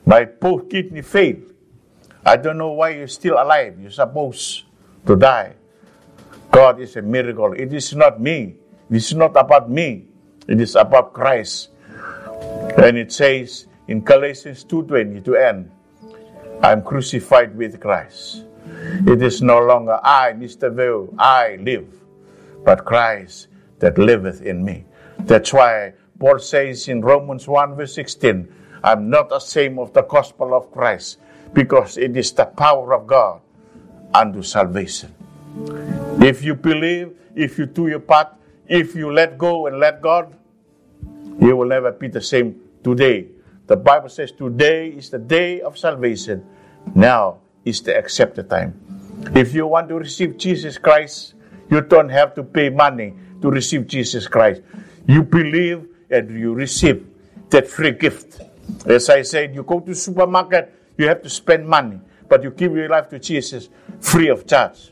my 0.05 0.25
poor 0.25 0.63
kidney 0.63 1.01
failed. 1.01 1.53
I 2.25 2.37
don't 2.37 2.57
know 2.57 2.71
why 2.71 2.89
you're 2.89 3.07
still 3.07 3.35
alive. 3.35 3.79
You're 3.79 3.91
supposed 3.91 4.63
to 5.05 5.15
die. 5.15 5.53
God 6.51 6.81
is 6.81 6.97
a 6.97 7.01
miracle. 7.01 7.53
It 7.53 7.73
is 7.73 7.95
not 7.95 8.19
me. 8.19 8.55
It 8.89 8.95
is 8.97 9.15
not 9.15 9.35
about 9.37 9.71
me. 9.71 10.05
It 10.47 10.59
is 10.59 10.75
about 10.75 11.13
Christ. 11.13 11.69
And 12.77 12.97
it 12.97 13.11
says 13.11 13.67
in 13.87 14.01
Galatians 14.01 14.65
2.20 14.65 15.23
to 15.25 15.35
end, 15.35 15.71
I'm 16.61 16.83
crucified 16.83 17.55
with 17.55 17.79
Christ. 17.79 18.43
It 19.07 19.21
is 19.21 19.41
no 19.41 19.59
longer 19.59 19.99
I, 20.03 20.33
Mr. 20.33 20.73
Will, 20.73 21.13
I 21.17 21.57
live, 21.61 21.87
but 22.63 22.85
Christ 22.85 23.47
that 23.79 23.97
liveth 23.97 24.41
in 24.41 24.63
me. 24.63 24.85
That's 25.19 25.53
why 25.53 25.93
Paul 26.19 26.39
says 26.39 26.87
in 26.87 27.01
Romans 27.01 27.47
1 27.47 27.75
verse 27.75 27.95
16, 27.95 28.53
I'm 28.83 29.09
not 29.09 29.35
ashamed 29.35 29.79
of 29.79 29.93
the 29.93 30.03
gospel 30.03 30.53
of 30.53 30.71
Christ 30.71 31.17
because 31.53 31.97
it 31.97 32.15
is 32.17 32.31
the 32.33 32.45
power 32.45 32.93
of 32.93 33.07
God 33.07 33.41
unto 34.13 34.43
salvation. 34.43 35.15
If 36.19 36.43
you 36.43 36.55
believe, 36.55 37.15
if 37.35 37.57
you 37.57 37.65
do 37.65 37.87
your 37.87 37.99
part, 37.99 38.33
if 38.67 38.95
you 38.95 39.11
let 39.11 39.37
go 39.37 39.67
and 39.67 39.79
let 39.79 40.01
God, 40.01 40.35
you 41.39 41.55
will 41.55 41.67
never 41.67 41.91
be 41.91 42.07
the 42.07 42.21
same 42.21 42.59
today. 42.83 43.27
The 43.67 43.77
Bible 43.77 44.09
says 44.09 44.31
today 44.31 44.89
is 44.89 45.09
the 45.09 45.19
day 45.19 45.61
of 45.61 45.77
salvation. 45.77 46.45
Now 46.93 47.39
is 47.63 47.81
the 47.81 47.97
accepted 47.97 48.49
time. 48.49 48.79
If 49.35 49.53
you 49.53 49.67
want 49.67 49.89
to 49.89 49.95
receive 49.95 50.37
Jesus 50.37 50.77
Christ, 50.77 51.35
you 51.69 51.81
don't 51.81 52.09
have 52.09 52.35
to 52.35 52.43
pay 52.43 52.69
money 52.69 53.13
to 53.41 53.49
receive 53.49 53.87
Jesus 53.87 54.27
Christ. 54.27 54.61
You 55.07 55.23
believe 55.23 55.87
and 56.09 56.29
you 56.37 56.53
receive 56.53 57.07
that 57.49 57.67
free 57.67 57.91
gift. 57.91 58.41
As 58.85 59.09
I 59.09 59.21
said, 59.21 59.55
you 59.55 59.63
go 59.63 59.79
to 59.79 59.95
supermarket, 59.95 60.73
you 60.97 61.07
have 61.07 61.21
to 61.23 61.29
spend 61.29 61.67
money, 61.67 61.99
but 62.27 62.43
you 62.43 62.51
give 62.51 62.75
your 62.75 62.89
life 62.89 63.09
to 63.09 63.19
Jesus 63.19 63.69
free 63.99 64.29
of 64.29 64.45
charge. 64.45 64.91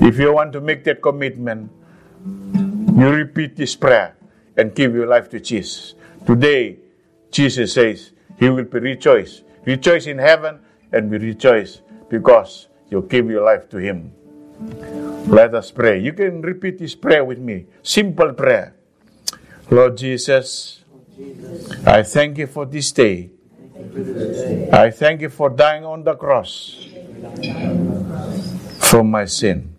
If 0.00 0.18
you 0.18 0.32
want 0.32 0.52
to 0.54 0.60
make 0.60 0.84
that 0.84 1.02
commitment, 1.02 1.70
you 2.24 3.08
repeat 3.08 3.56
this 3.56 3.74
prayer 3.76 4.16
and 4.56 4.74
give 4.74 4.94
your 4.94 5.06
life 5.06 5.28
to 5.30 5.40
Jesus. 5.40 5.94
Today, 6.26 6.78
Jesus 7.30 7.74
says 7.74 8.12
he 8.38 8.48
will 8.48 8.64
be 8.64 8.78
rejoiced. 8.78 9.44
Rejoice 9.64 10.06
in 10.06 10.18
heaven 10.18 10.60
and 10.92 11.10
be 11.10 11.18
rejoiced 11.18 11.82
because 12.08 12.68
you 12.90 13.02
give 13.02 13.30
your 13.30 13.44
life 13.44 13.68
to 13.70 13.78
him. 13.78 14.12
Let 15.26 15.54
us 15.54 15.70
pray. 15.70 16.00
You 16.00 16.12
can 16.12 16.42
repeat 16.42 16.78
this 16.78 16.94
prayer 16.94 17.24
with 17.24 17.38
me. 17.38 17.66
Simple 17.82 18.32
prayer. 18.32 18.74
Lord 19.70 19.96
Jesus, 19.96 20.84
I 21.86 22.02
thank 22.02 22.38
you 22.38 22.46
for 22.46 22.66
this 22.66 22.90
day. 22.92 23.30
I 24.72 24.90
thank 24.90 25.20
you 25.20 25.28
for 25.30 25.48
dying 25.48 25.84
on 25.84 26.04
the 26.04 26.14
cross 26.14 26.86
for 28.78 29.04
my 29.04 29.24
sin. 29.24 29.76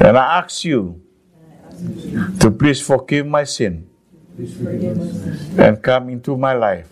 And 0.00 0.16
I 0.16 0.38
ask 0.38 0.64
you 0.64 1.00
to 2.40 2.50
please 2.50 2.80
forgive 2.80 3.26
my 3.26 3.44
sin 3.44 3.88
and 5.58 5.82
come 5.82 6.08
into 6.08 6.36
my 6.36 6.52
life 6.54 6.90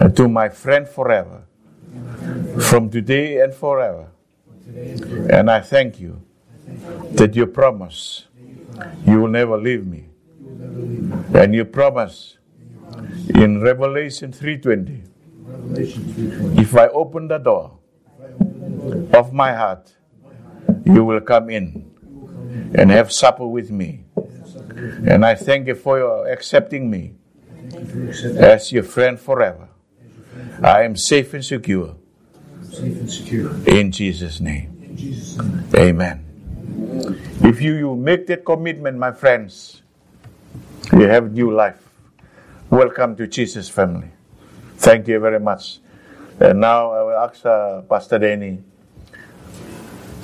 and 0.00 0.16
to 0.16 0.28
my 0.28 0.48
friend 0.48 0.88
forever, 0.88 1.44
from 2.68 2.90
today 2.90 3.40
and 3.40 3.54
forever. 3.54 4.08
And 5.30 5.50
I 5.50 5.60
thank 5.60 6.00
you 6.00 6.20
that 7.12 7.36
you 7.36 7.46
promise 7.46 8.26
you 9.06 9.20
will 9.20 9.28
never 9.28 9.56
leave 9.56 9.86
me. 9.86 10.08
And 11.34 11.54
you 11.54 11.64
promise 11.64 12.38
in 13.34 13.60
Revelation 13.60 14.32
3:20 14.32 15.02
if 16.58 16.74
I 16.74 16.88
open 16.88 17.28
the 17.28 17.38
door 17.38 17.78
of 19.12 19.32
my 19.32 19.52
heart 19.54 19.94
you 20.84 21.04
will 21.04 21.20
come 21.20 21.50
in 21.50 21.90
and 22.74 22.90
have 22.90 23.12
supper 23.12 23.46
with 23.46 23.70
me. 23.70 24.04
And 25.06 25.24
I 25.24 25.34
thank 25.34 25.66
you 25.66 25.74
for 25.74 25.98
your 25.98 26.28
accepting 26.28 26.90
me 26.90 27.14
as 28.38 28.72
your 28.72 28.82
friend 28.82 29.18
forever. 29.18 29.68
I 30.62 30.82
am 30.82 30.96
safe 30.96 31.34
and 31.34 31.44
secure. 31.44 31.96
In 33.66 33.90
Jesus' 33.92 34.40
name. 34.40 34.70
Amen. 35.74 36.24
If 37.42 37.60
you, 37.60 37.74
you 37.74 37.96
make 37.96 38.26
that 38.28 38.44
commitment, 38.44 38.98
my 38.98 39.12
friends, 39.12 39.82
you 40.92 41.02
have 41.02 41.32
new 41.32 41.52
life. 41.52 41.80
Welcome 42.70 43.16
to 43.16 43.26
Jesus' 43.26 43.68
family. 43.68 44.10
Thank 44.76 45.08
you 45.08 45.18
very 45.20 45.40
much. 45.40 45.78
And 46.40 46.60
now 46.60 46.90
I 46.90 47.02
will 47.02 47.18
ask 47.18 47.46
uh, 47.46 47.82
Pastor 47.82 48.18
Danny 48.18 48.62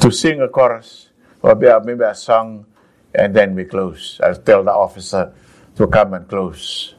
to 0.01 0.11
sing 0.11 0.41
a 0.41 0.49
chorus, 0.49 1.11
or 1.43 1.55
maybe 1.55 2.05
a 2.05 2.15
song, 2.15 2.67
and 3.15 3.35
then 3.35 3.55
we 3.55 3.65
close. 3.65 4.21
I'll 4.23 4.37
tell 4.37 4.65
the 4.65 4.73
officer 4.73 5.33
to 5.77 5.87
come 5.87 6.15
and 6.15 6.29
close 6.29 6.95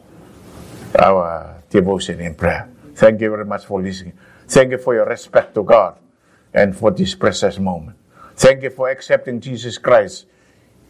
our 1.00 1.64
devotion 1.70 2.20
in 2.20 2.36
prayer. 2.36 2.70
Thank 2.96 3.22
you 3.22 3.30
very 3.30 3.46
much 3.46 3.66
for 3.66 3.82
listening. 3.82 4.14
Thank 4.48 4.72
you 4.72 4.78
for 4.78 4.94
your 4.94 5.06
respect 5.06 5.56
to 5.56 5.64
God 5.64 5.98
and 6.54 6.76
for 6.76 6.92
this 6.92 7.16
precious 7.16 7.58
moment. 7.58 7.98
Thank 8.36 8.64
you 8.64 8.70
for 8.70 8.90
accepting 8.90 9.40
Jesus 9.40 9.78
Christ 9.78 10.26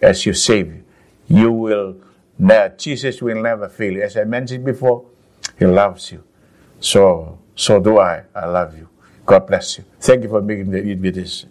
as 0.01 0.25
your 0.25 0.35
Savior. 0.35 0.83
You 1.27 1.51
will, 1.51 1.95
Jesus 2.77 3.21
will 3.21 3.41
never 3.41 3.69
fail 3.69 3.93
you. 3.93 4.01
As 4.01 4.17
I 4.17 4.23
mentioned 4.23 4.65
before, 4.65 5.05
He 5.57 5.65
loves 5.65 6.11
you. 6.11 6.23
So, 6.79 7.39
so 7.55 7.79
do 7.79 7.99
I. 7.99 8.23
I 8.35 8.47
love 8.47 8.77
you. 8.77 8.89
God 9.25 9.47
bless 9.47 9.77
you. 9.77 9.85
Thank 9.99 10.23
you 10.23 10.29
for 10.29 10.41
making 10.41 10.71
the 10.71 10.81
invitation. 10.81 11.49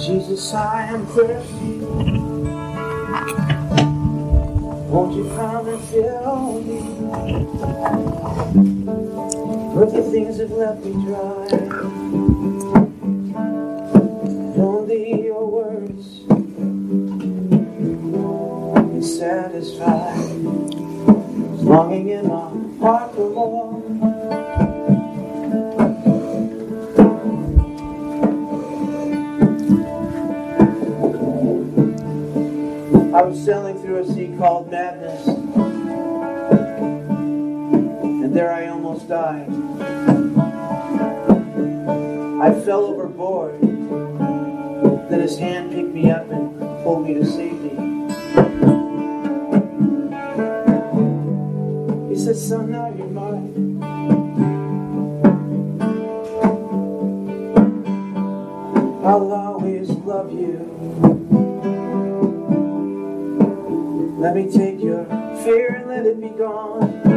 Jesus, 0.00 0.54
I 0.54 0.84
am 0.84 1.06
thirsty. 1.08 1.80
Won't 4.88 5.14
you 5.14 5.24
come 5.36 5.68
and 5.68 5.80
fill 5.84 6.60
me? 6.62 6.80
But 9.74 9.92
the 9.92 10.02
things 10.10 10.38
have 10.38 10.50
left 10.50 10.84
me 10.84 10.92
dry. 11.04 12.07
Longing 21.68 22.08
in 22.08 22.26
my 22.26 22.48
heart 22.80 23.14
for 23.14 23.28
more. 23.28 23.82
I 33.14 33.22
was 33.22 33.44
sailing 33.44 33.78
through 33.82 33.98
a 33.98 34.06
sea 34.06 34.34
called 34.38 34.70
madness, 34.70 35.26
and 38.06 38.34
there 38.34 38.50
I 38.50 38.68
almost 38.68 39.06
died. 39.08 39.50
I 42.40 42.50
fell 42.64 42.86
overboard, 42.86 43.60
then 45.10 45.20
his 45.20 45.36
hand 45.38 45.72
picked 45.72 45.92
me 45.92 46.10
up 46.10 46.30
and 46.30 46.58
pulled 46.82 47.06
me 47.06 47.12
to 47.12 47.26
safety. 47.26 47.57
Said, 52.34 52.36
Son, 52.36 52.70
now 52.70 52.92
you're 52.94 53.06
mine. 53.06 53.82
I'll 59.02 59.32
always 59.32 59.88
love 59.88 60.30
you. 60.30 60.58
Let 64.18 64.34
me 64.36 64.50
take 64.50 64.78
your 64.78 65.06
fear 65.42 65.76
and 65.76 65.88
let 65.88 66.04
it 66.04 66.20
be 66.20 66.28
gone. 66.28 67.07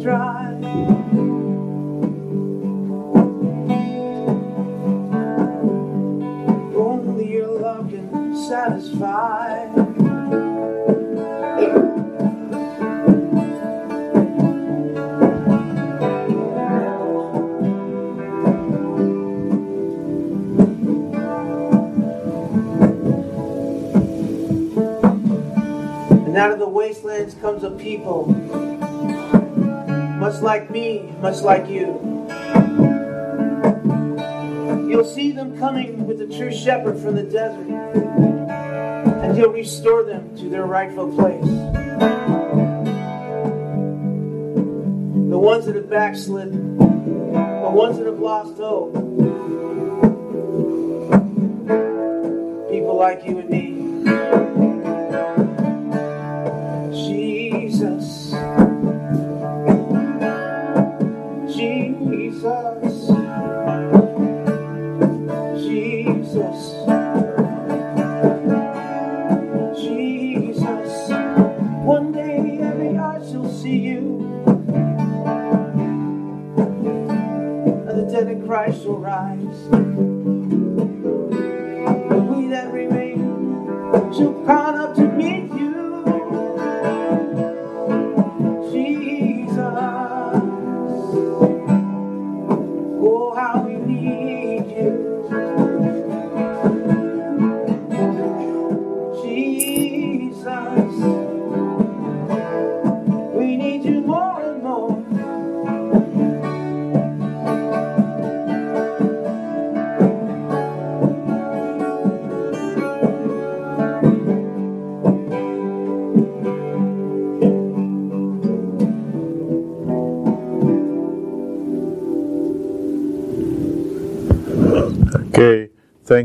Dry. 0.00 0.54
Only 6.74 7.30
your 7.30 7.60
love 7.60 7.90
can 7.90 8.34
satisfy. 8.48 9.66
And 26.24 26.36
out 26.38 26.52
of 26.52 26.58
the 26.58 26.68
wastelands 26.68 27.34
comes 27.34 27.64
a 27.64 27.70
people, 27.72 28.34
like 30.50 30.68
me, 30.68 31.02
much 31.20 31.42
like 31.42 31.68
you. 31.68 31.86
You'll 34.90 35.04
see 35.04 35.30
them 35.30 35.56
coming 35.56 36.08
with 36.08 36.18
the 36.18 36.26
true 36.26 36.52
shepherd 36.52 36.98
from 36.98 37.14
the 37.14 37.22
desert, 37.22 37.68
and 39.22 39.36
he'll 39.36 39.52
restore 39.52 40.02
them 40.02 40.36
to 40.38 40.48
their 40.48 40.66
rightful 40.66 41.14
place. 41.14 41.44
The 45.30 45.38
ones 45.38 45.66
that 45.66 45.76
have 45.76 45.88
backslidden, 45.88 46.78
the 46.78 47.70
ones 47.72 47.98
that 47.98 48.06
have 48.06 48.18
lost 48.18 48.56
hope, 48.56 48.94
people 52.72 52.96
like 52.98 53.24
you 53.24 53.38
and 53.38 53.48
me. 53.48 53.69
Remain 84.20 84.44
shall 84.44 84.44
crown 84.44 84.89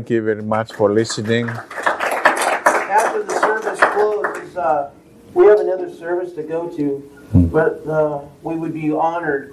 thank 0.06 0.14
you 0.14 0.22
very 0.22 0.40
much 0.40 0.72
for 0.74 0.92
listening. 0.92 1.48
After 1.48 3.24
the 3.24 3.40
service 3.40 3.80
closes, 3.80 4.56
uh, 4.56 4.92
we 5.34 5.46
have 5.46 5.58
another 5.58 5.92
service 5.92 6.32
to 6.34 6.44
go 6.44 6.68
to, 6.76 7.10
but 7.50 7.84
uh, 7.88 8.20
we 8.44 8.54
would 8.54 8.72
be 8.72 8.92
honored 8.92 9.52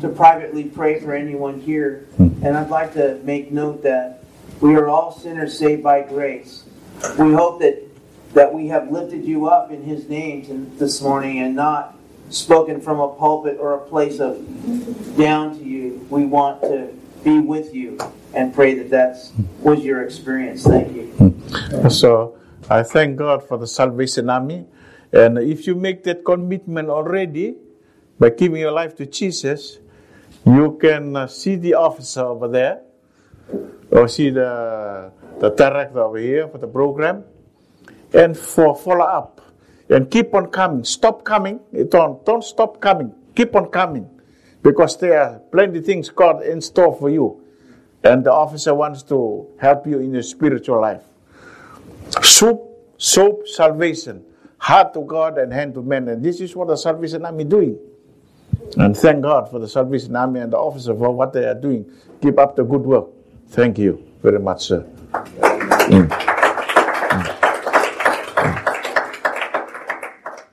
to 0.00 0.08
privately 0.08 0.64
pray 0.64 1.00
for 1.00 1.14
anyone 1.14 1.60
here. 1.60 2.08
And 2.16 2.56
I'd 2.56 2.70
like 2.70 2.94
to 2.94 3.20
make 3.24 3.52
note 3.52 3.82
that 3.82 4.24
we 4.62 4.74
are 4.74 4.88
all 4.88 5.12
sinners 5.12 5.58
saved 5.58 5.82
by 5.82 6.00
grace. 6.00 6.64
We 7.18 7.34
hope 7.34 7.60
that 7.60 7.82
that 8.32 8.54
we 8.54 8.68
have 8.68 8.90
lifted 8.90 9.26
you 9.26 9.48
up 9.48 9.70
in 9.70 9.82
His 9.82 10.08
name 10.08 10.72
this 10.78 11.02
morning 11.02 11.40
and 11.40 11.54
not 11.54 11.94
spoken 12.30 12.80
from 12.80 13.00
a 13.00 13.08
pulpit 13.16 13.58
or 13.60 13.74
a 13.74 13.80
place 13.86 14.18
of 14.18 14.38
down 15.18 15.58
to 15.58 15.62
you. 15.62 16.06
We 16.08 16.24
want 16.24 16.62
to 16.62 16.94
be 17.24 17.38
with 17.38 17.74
you 17.74 17.98
and 18.34 18.54
pray 18.54 18.74
that 18.74 18.90
that 18.90 19.16
was 19.60 19.84
your 19.84 20.02
experience. 20.02 20.64
Thank 20.64 20.94
you. 20.94 21.90
So 21.90 22.38
I 22.68 22.82
thank 22.82 23.16
God 23.16 23.46
for 23.46 23.58
the 23.58 23.66
Salvation 23.66 24.30
Army. 24.30 24.66
And 25.12 25.38
if 25.38 25.66
you 25.66 25.74
make 25.74 26.04
that 26.04 26.24
commitment 26.24 26.88
already 26.88 27.56
by 28.18 28.30
giving 28.30 28.60
your 28.60 28.72
life 28.72 28.96
to 28.96 29.06
Jesus, 29.06 29.78
you 30.46 30.78
can 30.80 31.16
uh, 31.16 31.26
see 31.26 31.56
the 31.56 31.74
officer 31.74 32.20
over 32.20 32.48
there 32.48 32.82
or 33.90 34.08
see 34.08 34.30
the, 34.30 35.12
the 35.40 35.50
director 35.50 36.00
over 36.00 36.18
here 36.18 36.48
for 36.48 36.58
the 36.58 36.68
program 36.68 37.24
and 38.14 38.36
for 38.36 38.76
follow 38.76 39.04
up 39.04 39.40
and 39.88 40.10
keep 40.10 40.32
on 40.34 40.46
coming. 40.46 40.84
Stop 40.84 41.24
coming. 41.24 41.60
Don't, 41.88 42.24
don't 42.24 42.44
stop 42.44 42.80
coming. 42.80 43.12
Keep 43.34 43.56
on 43.56 43.66
coming 43.66 44.08
because 44.62 44.96
there 44.98 45.20
are 45.20 45.38
plenty 45.38 45.80
things 45.80 46.08
God 46.10 46.42
in 46.42 46.60
store 46.60 46.96
for 46.96 47.10
you. 47.10 47.42
And 48.02 48.24
the 48.24 48.32
officer 48.32 48.74
wants 48.74 49.02
to 49.04 49.46
help 49.58 49.86
you 49.86 49.98
in 49.98 50.12
your 50.12 50.22
spiritual 50.22 50.80
life. 50.80 51.02
Soup, 52.22 52.60
soap, 52.96 53.46
salvation, 53.46 54.24
heart 54.58 54.94
to 54.94 55.02
God 55.02 55.38
and 55.38 55.52
hand 55.52 55.74
to 55.74 55.82
man. 55.82 56.08
And 56.08 56.24
this 56.24 56.40
is 56.40 56.56
what 56.56 56.68
the 56.68 56.76
Salvation 56.76 57.24
Army 57.24 57.44
doing. 57.44 57.78
And 58.76 58.96
thank 58.96 59.22
God 59.22 59.50
for 59.50 59.58
the 59.58 59.68
Salvation 59.68 60.16
Army 60.16 60.40
and 60.40 60.52
the 60.52 60.56
officer 60.56 60.94
for 60.94 61.10
what 61.10 61.32
they 61.32 61.44
are 61.44 61.54
doing. 61.54 61.90
Keep 62.22 62.38
up 62.38 62.56
the 62.56 62.64
good 62.64 62.82
work. 62.82 63.08
Thank 63.48 63.78
you 63.78 64.04
very 64.22 64.38
much, 64.38 64.66
sir. 64.66 64.86
Mm. 65.12 66.29